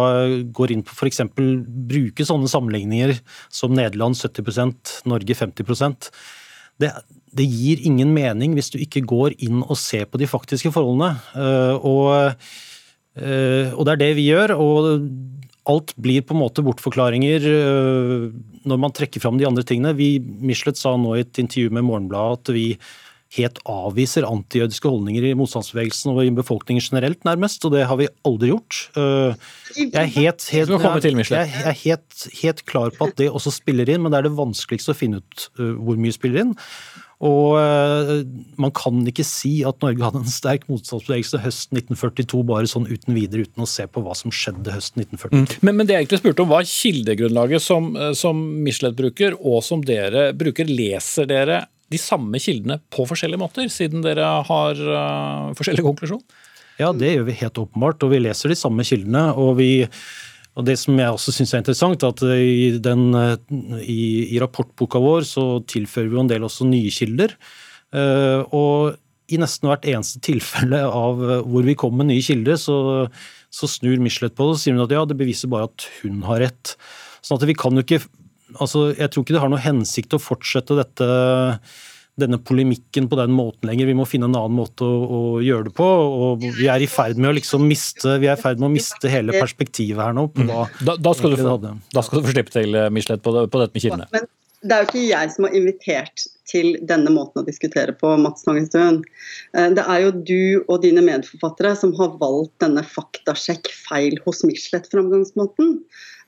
[0.58, 1.22] går inn på f.eks.
[1.32, 3.16] bruke sånne sammenligninger
[3.48, 6.10] som Nederland 70% Norge 50
[6.82, 6.90] det,
[7.32, 11.16] det gir ingen mening hvis du ikke går inn og ser på de faktiske forholdene.
[11.32, 12.44] Eh, og,
[13.16, 14.56] eh, og det er det vi gjør.
[14.60, 15.08] og
[15.66, 18.26] alt blir på en måte bortforklaringer øh,
[18.66, 19.96] når man trekker fram de andre tingene.
[19.98, 22.68] Vi, Michelet sa nå i et intervju med Morgenbladet at vi
[23.34, 28.06] helt avviser antijødiske holdninger i motstandsbevegelsen og i befolkningen generelt, nærmest, og det har vi
[28.28, 28.78] aldri gjort.
[28.96, 29.34] Øh,
[29.76, 34.04] jeg er helt, helt, jeg er helt, helt klar på at det også spiller inn,
[34.04, 36.54] men det er det vanskeligste å finne ut øh, hvor mye spiller inn.
[37.24, 38.10] Og eh,
[38.60, 43.16] man kan ikke si at Norge hadde en sterk motstandsbevegelse høsten 1942 bare sånn uten
[43.16, 45.32] videre, uten å se på hva som skjedde høsten 1942.
[45.32, 45.64] Mm.
[45.64, 49.64] Men, men, det jeg egentlig spurte om var kildegrunnlaget som, eh, som Michelet bruker, og
[49.64, 50.68] som dere bruker.
[50.68, 51.62] Leser dere
[51.92, 56.22] de samme kildene på forskjellige måter, siden dere har uh, forskjellig konklusjon?
[56.80, 59.28] Ja, det gjør vi helt åpenbart, og vi leser de samme kildene.
[59.38, 59.86] og vi
[60.56, 63.10] Og Det som jeg også syns er interessant, er at i, den,
[63.82, 67.34] i, i, rapportboka vår så tilfører vi en del også nye kilder.
[68.56, 68.96] Og
[69.28, 72.78] i nesten hvert eneste tilfelle av hvor vi kommer med nye kilder, så,
[73.52, 76.40] så snur Michelet på det og sier at ja, det beviser bare at hun har
[76.46, 76.76] rett.
[77.20, 78.04] Sånn at vi kan jo ikke
[78.62, 81.06] altså Jeg tror ikke det har noe hensikt å fortsette dette
[82.20, 83.90] denne polemikken på den måten lenger.
[83.90, 85.86] Vi må finne en annen måte å, å gjøre det på.
[85.86, 88.72] og Vi er i ferd med å liksom miste vi er i ferd med å
[88.72, 90.28] miste hele perspektivet her nå.
[90.36, 90.54] Mm.
[90.86, 93.76] Da, da, skal få, da, skal du få, slippe til, eh, Michelet, på, på dette
[93.76, 94.08] med kildene.
[94.16, 94.30] Men
[94.66, 98.46] det er jo ikke jeg som har invitert til denne måten å diskutere på, Mats
[98.46, 99.02] Tangenstuen.
[99.52, 104.44] Eh, det er jo du og dine medforfattere som har valgt denne faktasjekk feil hos
[104.46, 105.80] Michelet-framgangsmåten.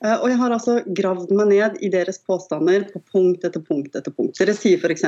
[0.05, 3.95] Eh, og jeg har altså gravd meg ned i deres påstander på punkt etter punkt
[3.99, 4.37] etter punkt.
[4.39, 5.05] Dere sier f.eks.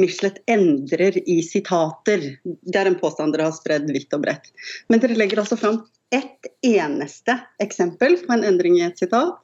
[0.00, 2.24] Michelet endrer i sitater.
[2.44, 4.52] Det er en påstand dere har spredd vidt og bredt.
[4.88, 9.38] Men dere legger altså fram ett eneste eksempel på en endring i et sitat.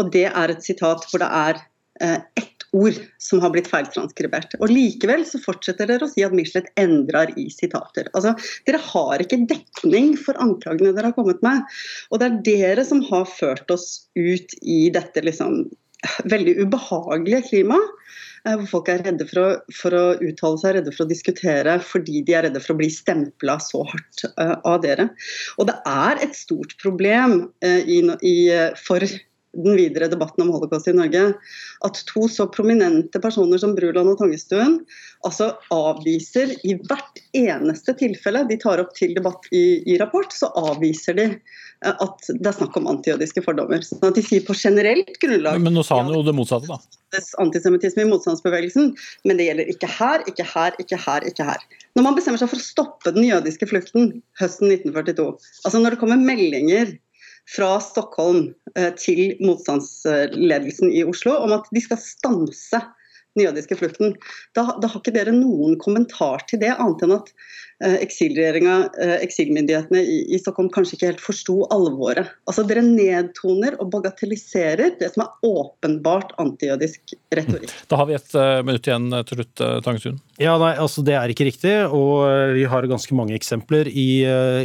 [0.00, 1.60] Og det er et sitat hvor det er
[2.00, 4.56] eh, ett ord som har blitt feiltranskribert.
[4.60, 8.10] Og Likevel så fortsetter dere å si at Michelet endrer i sitater.
[8.12, 8.34] Altså,
[8.68, 11.64] Dere har ikke dekning for anklagene dere har kommet med.
[12.12, 15.64] Og det er dere som har ført oss ut i dette liksom
[16.30, 17.94] veldig ubehagelige klimaet.
[18.46, 21.78] Eh, hvor folk er redde for å, for å, uttale seg, redde for å diskutere
[21.84, 25.08] fordi de er redde for å bli stempla så hardt uh, av dere.
[25.58, 28.36] Og det er et stort problem uh, i, i,
[28.84, 29.04] for
[29.56, 31.22] den videre debatten om holocaust i Norge,
[31.86, 34.80] at to så prominente personer som Bruland og Tangestuen
[35.26, 40.50] altså avviser i hvert eneste tilfelle de tar opp til debatt i, i rapport, så
[40.58, 43.82] avviser de eh, at det er snakk om antijødiske fordommer.
[43.86, 46.78] Sånn at De sier på generelt grunnlag Men nå sa han jo det motsatte, da.
[47.40, 48.92] Antisemittisme i motstandsbevegelsen,
[49.24, 51.66] men det gjelder ikke her, ikke her, ikke her, ikke her.
[51.96, 55.30] Når man bestemmer seg for å stoppe den jødiske flukten høsten 1942,
[55.64, 56.98] altså når det kommer meldinger
[57.48, 62.82] fra Stockholm eh, til motstandsledelsen i Oslo om at de skal stanse
[63.38, 64.16] den jødiske flukten.
[64.56, 67.30] Da, da, har ikke dere noen kommentar til det, annet enn at
[67.84, 72.30] eh, eksilregjeringa, eh, eksilmyndighetene i, i, Stockholm kanskje ikke helt forsto alvoret.
[72.50, 77.74] Altså Dere nedtoner og bagatelliserer det som er åpenbart antijødisk retorikk.
[77.90, 80.18] Da har vi et uh, minutt igjen til slutt, uh, Tangetun.
[80.40, 84.08] Ja, nei, altså Det er ikke riktig, og vi har ganske mange eksempler i,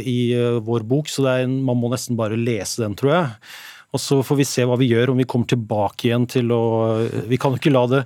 [0.06, 0.18] i
[0.64, 3.54] vår bok, så er, man må nesten bare lese den, tror jeg.
[3.94, 6.62] Og så får vi se hva vi gjør, om vi kommer tilbake igjen til å
[7.30, 8.00] Vi kan jo ikke la det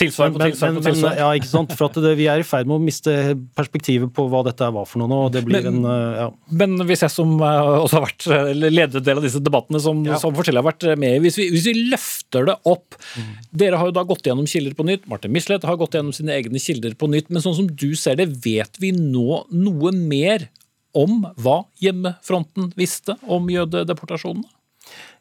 [0.00, 1.18] Tilsvar på tilsvar på tilsvar.
[1.20, 1.74] Ja, ikke sant.
[1.76, 3.12] For det, vi er i ferd med å miste
[3.56, 5.20] perspektivet på hva dette var for noe nå.
[5.34, 6.30] Det blir men, en eh, ja.
[6.62, 10.00] Men hvis jeg som eh, også har vært eh, ledet del av disse debattene, som,
[10.08, 10.18] ja.
[10.22, 13.30] som har vært med hvis vi, hvis vi løfter det opp mm.
[13.64, 15.06] Dere har jo da gått gjennom kilder på nytt.
[15.10, 17.30] Martin Michelet har gått gjennom sine egne kilder på nytt.
[17.30, 20.48] Men sånn som du ser det, vet vi nå noe mer
[20.94, 24.48] om hva hjemmefronten visste om jødedeportasjonene?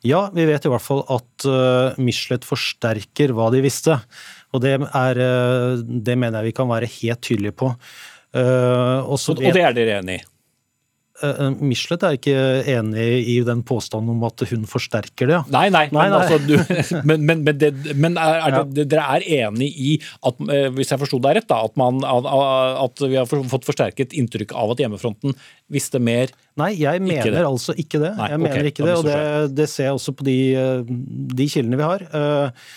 [0.04, 3.96] Ja, vi vet i hvert fall at uh, Michelet forsterker hva de visste.
[4.52, 7.72] Og det, er, uh, det mener jeg vi kan være helt tydelige på.
[8.34, 10.26] Uh, og, vet, og det er dere enig i?
[11.22, 12.38] Uh, Michelet er ikke
[12.74, 15.36] enig i den påstanden om at hun forsterker det.
[15.36, 15.42] Ja.
[15.54, 16.56] Nei, nei, nei, men, altså, du,
[17.10, 19.92] men, men, men, det, men er, er det, dere er enig i
[20.26, 20.42] at,
[20.74, 24.74] hvis jeg forsto deg rett, da, at, man, at, vi har fått forsterket inntrykk av
[24.74, 25.38] at hjemmefronten
[25.74, 26.34] visste mer?
[26.60, 28.16] Nei, jeg mener altså ikke det.
[28.18, 29.20] Jeg mener okay, ikke det, og det,
[29.62, 30.40] det, ser jeg også på de,
[31.38, 32.08] de kildene vi har.
[32.10, 32.74] Uh,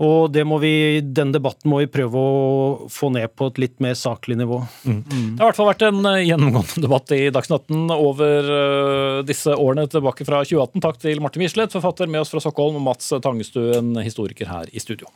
[0.00, 3.74] og det må vi, Den debatten må vi prøve å få ned på et litt
[3.84, 4.62] mer saklig nivå.
[4.88, 5.02] Mm.
[5.02, 5.26] Mm.
[5.36, 9.52] Det har i hvert fall vært en eh, gjennomgående debatt i Dagsnytt over uh, disse
[9.52, 10.80] årene tilbake fra 2018.
[10.84, 14.82] Takk til Martin Michelet, forfatter med oss fra Sokkholm, og Mats Tangestuen, historiker her i
[14.82, 15.10] studio.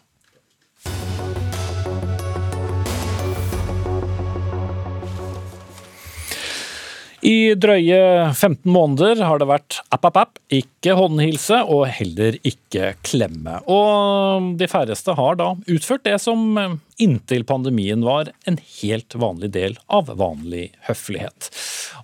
[7.25, 8.01] I drøye
[8.35, 13.61] 15 måneder har det vært app-app-app, ikke håndhilse og heller ikke klemme.
[13.71, 16.59] Og de færreste har da utført det som
[17.03, 21.51] inntil pandemien var en helt vanlig del av vanlig høflighet.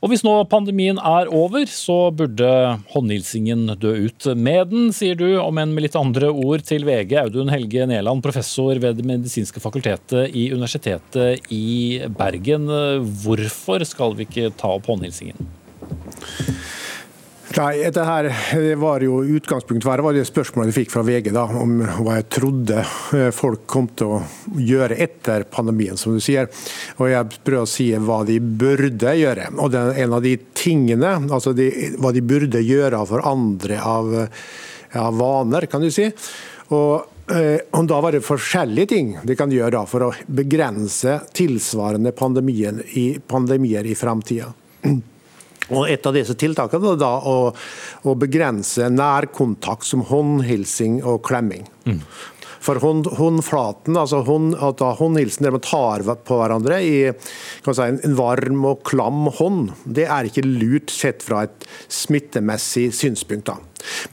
[0.03, 2.49] Og hvis nå pandemien er over, så burde
[2.93, 7.17] håndhilsingen dø ut med den, sier du, om enn med litt andre ord til VG.
[7.23, 12.69] Audun Helge Neland, professor ved Det medisinske fakultetet i Universitetet i Bergen.
[13.23, 15.51] Hvorfor skal vi ikke ta opp håndhilsingen?
[17.53, 18.29] Nei, dette her
[18.81, 22.29] var jo utgangspunktet var, var det spørsmålet jeg fikk fra VG da, om hva jeg
[22.33, 24.21] trodde eh, folk kom til å
[24.57, 26.49] gjøre etter pandemien, som du sier.
[26.97, 29.51] Og jeg prøver å si hva de burde gjøre.
[29.59, 31.69] Og det er en av de tingene, altså de,
[32.01, 34.17] hva de burde gjøre for andre av,
[35.03, 36.09] av vaner, kan du si.
[36.73, 36.93] Og
[37.37, 42.17] eh, og Da var det forskjellige ting de kan gjøre for å begrense tilsvarende
[42.97, 44.55] i, pandemier i framtida.
[45.73, 47.39] Og Et av disse tiltakene er da å,
[48.05, 51.67] å begrense nærkontakt som håndhilsing og klemming.
[51.89, 52.01] Mm.
[52.63, 58.15] For hånd, håndflaten, altså hånd, at håndhilsen der man tar på hverandre i si, en
[58.19, 63.51] varm og klam hånd, det er ikke lurt sett fra et smittemessig synspunkt.
[63.51, 63.59] da.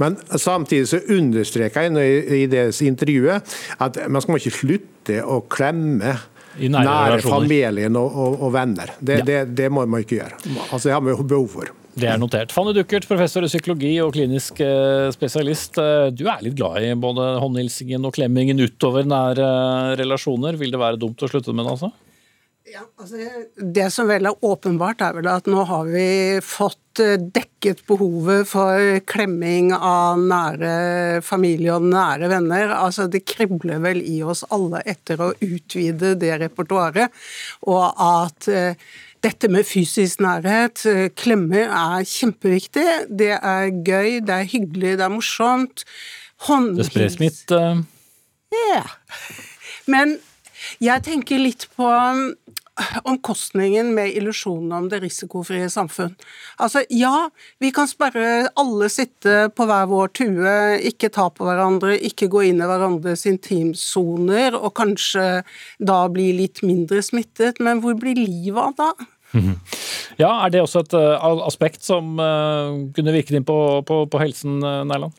[0.02, 6.18] Men samtidig så understreker jeg i det intervjuet at man skal ikke slutte å klemme
[6.68, 8.96] nære, nære familien og, og, og venner.
[9.00, 9.28] Det, ja.
[9.28, 10.40] det, det, må man ikke gjøre.
[10.72, 11.72] Altså, Det har vi behov for.
[12.00, 12.54] Det er notert.
[12.56, 15.80] Fanny Duckert, professor i psykologi og klinisk eh, spesialist.
[15.82, 19.50] Eh, du er litt glad i både håndhilsingen og klemmingen utover nære
[20.00, 20.60] relasjoner.
[20.60, 21.92] Vil det være dumt å slutte med det, altså?
[22.70, 23.18] Ja, altså
[23.58, 28.46] det som vel er åpenbart, er vel at nå har vi fått eh, dekket behovet
[28.52, 32.76] for klemming av nære familie og nære venner.
[32.78, 37.10] Altså Det kribler vel i oss alle etter å utvide det repertoaret,
[37.66, 38.52] og at
[39.26, 40.86] dette med fysisk nærhet,
[41.20, 42.88] klemmer, er kjempeviktig.
[43.10, 45.84] Det er gøy, det er hyggelig, det er morsomt.
[46.48, 46.86] Håndhils.
[46.86, 47.64] Det sprer smitte.
[48.54, 48.86] Ja.
[49.90, 50.20] Men
[50.84, 51.88] jeg tenker litt på
[53.04, 56.16] omkostningen med illusjonen om det risikofrie samfunn.
[56.62, 60.56] Altså, ja, vi kan sperre alle sitte på hver vår tue,
[60.92, 65.30] ikke ta på hverandre, ikke gå inn i hverandres intimsoner, og kanskje
[65.80, 68.92] da bli litt mindre smittet, men hvor blir livet av da?
[70.20, 73.58] Ja, Er det også et uh, aspekt som uh, kunne virket inn på,
[73.88, 75.14] på, på helsen, uh, Nærland?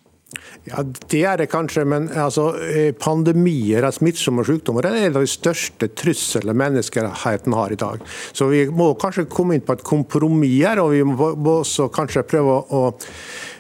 [0.69, 5.25] Ja, Det er det kanskje, men altså, eh, pandemier av smittsomme sykdommer er en av
[5.25, 8.01] de største truslene menneskeheten har i dag.
[8.33, 12.27] Så vi må kanskje komme inn på et kompromiss her, og vi må også kanskje
[12.29, 12.83] prøve å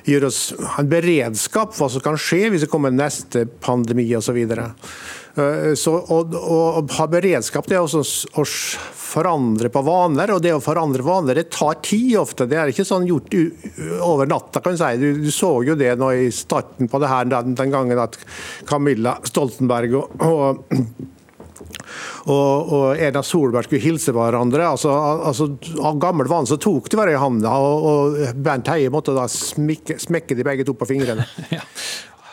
[0.06, 4.38] gjøre oss en beredskap for hva som kan skje hvis det kommer neste pandemi osv.
[4.46, 6.60] Så, så å, å,
[6.98, 8.44] ha beredskap det er også å
[9.10, 12.46] forandre på vaner, og det å forandre vaner det tar tid ofte.
[12.50, 13.34] Det er ikke sånn gjort
[14.06, 14.90] over natta, kan du si.
[15.00, 18.18] Du, du så jo det nå i starten på det her den, den gangen at
[18.68, 21.16] Camilla Stoltenberg og, og
[22.28, 24.66] og, og Erna Solberg skulle hilse hverandre.
[24.68, 25.48] altså, altså
[25.86, 29.26] Av gammel vane så tok de hverandre i handa, og, og Bernt Heie måtte da
[29.30, 31.26] smekke, smekke de begge to på fingrene.
[31.56, 31.64] ja.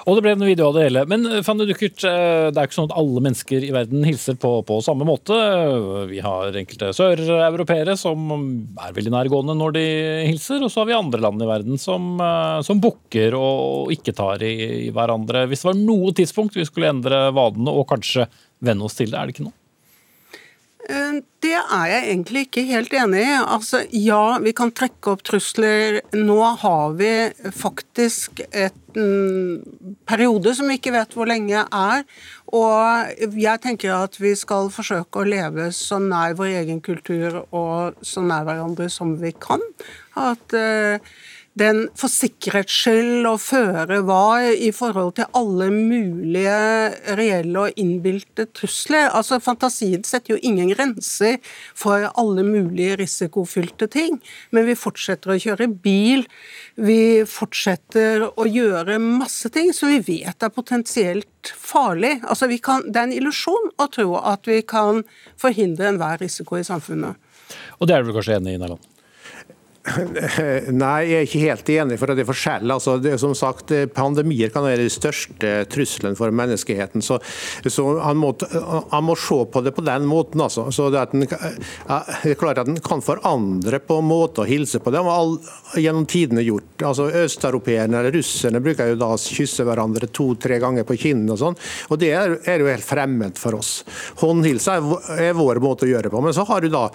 [0.07, 1.01] Og det ble en video av det hele.
[1.11, 4.37] Men eh, Fanny Duckert, eh, det er ikke sånn at alle mennesker i verden hilser
[4.39, 5.35] på på samme måte.
[6.07, 9.85] Vi har enkelte søreuropeere som er veldig nærgående når de
[10.29, 14.15] hilser, og så har vi andre land i verden som, eh, som bukker og ikke
[14.15, 14.55] tar i,
[14.87, 15.43] i hverandre.
[15.51, 18.29] Hvis det var noe tidspunkt vi skulle endre vadene og kanskje
[18.63, 19.55] venne oss til det, er det ikke nå?
[20.87, 23.35] Eh, det er jeg egentlig ikke helt enig i.
[23.39, 25.99] Altså, ja, vi kan trekke opp trusler.
[26.15, 27.11] Nå har vi
[27.55, 28.83] faktisk en
[30.07, 32.05] periode som vi ikke vet hvor lenge er.
[32.55, 37.99] Og jeg tenker at vi skal forsøke å leve så nær vår egen kultur og
[38.01, 39.63] så nær hverandre som vi kan.
[40.17, 40.97] At uh,
[41.57, 46.57] den for sikkerhets skyld å føre var i forhold til alle mulige
[47.17, 49.09] reelle og innbilte trusler.
[49.09, 51.39] Altså Fantasien setter jo ingen grenser
[51.77, 54.19] for alle mulige risikofylte ting.
[54.51, 56.25] Men vi fortsetter å kjøre bil.
[56.75, 56.99] Vi
[57.29, 62.17] fortsetter å gjøre masse ting som vi vet er potensielt farlig.
[62.27, 65.03] Altså kan, Det er en illusjon å tro at vi kan
[65.39, 67.17] forhindre enhver risiko i samfunnet.
[67.79, 68.96] Og det er du kanskje enig i, Nærland?
[69.87, 72.71] Nei, jeg er ikke helt enig, for det er forskjell.
[72.73, 77.03] Altså, det som sagt, Pandemier kan være den største trusselen for menneskeheten.
[77.05, 77.19] Så,
[77.63, 78.33] så han, må,
[78.91, 80.43] han, må, se på det på den måten.
[80.43, 80.67] Altså.
[80.75, 84.91] Så det, den, det er klart at en kan forandre på måte å hilse på.
[84.93, 85.37] Det har all,
[85.79, 86.85] gjennom tidene gjort.
[86.87, 91.41] Altså, Østeuropeerne eller russerne bruker jo da å kysse hverandre to-tre ganger på kinnene og
[91.41, 91.59] sånn.
[91.91, 93.81] Og det er, er, jo helt fremmed for oss.
[94.21, 94.91] Håndhilse er,
[95.29, 96.23] er, vår måte å gjøre det på.
[96.25, 96.87] Men så har du da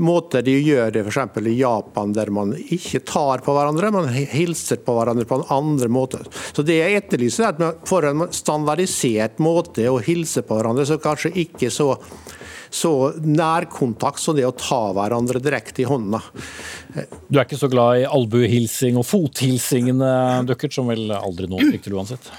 [0.00, 1.40] måter de gjør det f.eks.
[1.44, 5.48] i Japan, der man man ikke tar på hverandre, man hilser på hverandre på en
[5.58, 6.22] andre måte.
[6.52, 10.86] Så Det jeg etterlyser, er at man får en standardisert måte å hilse på hverandre,
[10.88, 11.94] så kanskje ikke så
[12.70, 16.20] så nærkontakt som det å ta hverandre direkte i hånda.
[17.28, 20.10] Du er ikke så glad i albuehilsing og fothilsingene,
[20.48, 22.30] Duckert, som vel aldri noen fikk til uansett?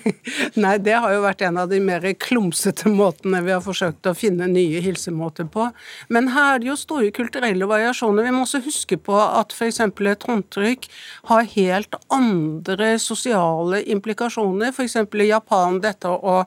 [0.62, 4.14] Nei, det har jo vært en av de mer klumsete måtene vi har forsøkt å
[4.16, 5.68] finne nye hilsemåter på.
[6.12, 8.26] Men her er det jo store kulturelle variasjoner.
[8.26, 9.82] Vi må også huske på at f.eks.
[9.82, 10.88] et håndtrykk
[11.32, 14.72] har helt andre sosiale implikasjoner.
[14.74, 14.98] F.eks.
[15.02, 16.42] i Japan dette å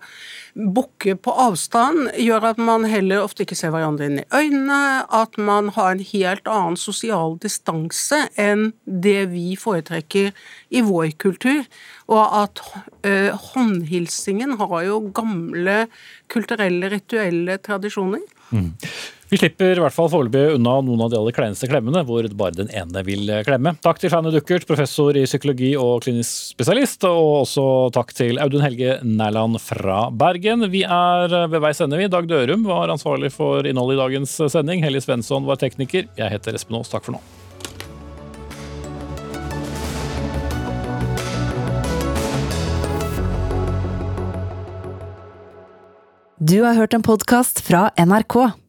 [0.59, 5.37] bukke på avstand gjør at man heller ofte ikke ser hverandre inn i øynene, at
[5.39, 10.33] man har en helt annen sosial distanse enn det vi foretrekker
[10.69, 11.63] i vår kultur.
[12.09, 12.63] Og at
[13.07, 15.85] eh, håndhilsingen har jo gamle
[16.31, 18.25] kulturelle, rituelle tradisjoner.
[18.49, 18.73] Mm.
[19.29, 22.55] Vi slipper i hvert fall foreløpig unna noen av de aller kleineste klemmene, hvor bare
[22.57, 23.75] den ene vil klemme.
[23.85, 28.63] Takk til Fanny Duckert, professor i psykologi og klinisk spesialist, og også takk til Audun
[28.65, 30.65] Helge Nærland fra Bergen.
[30.73, 32.07] Vi er ved veis ende, vi.
[32.09, 34.81] Dag Dørum var ansvarlig for innholdet i dagens sending.
[34.81, 36.09] Hellig Svensson var tekniker.
[36.17, 36.89] Jeg heter Espen Aas.
[36.89, 37.21] Takk for nå.
[46.39, 48.68] Du har hørt en podkast fra NRK.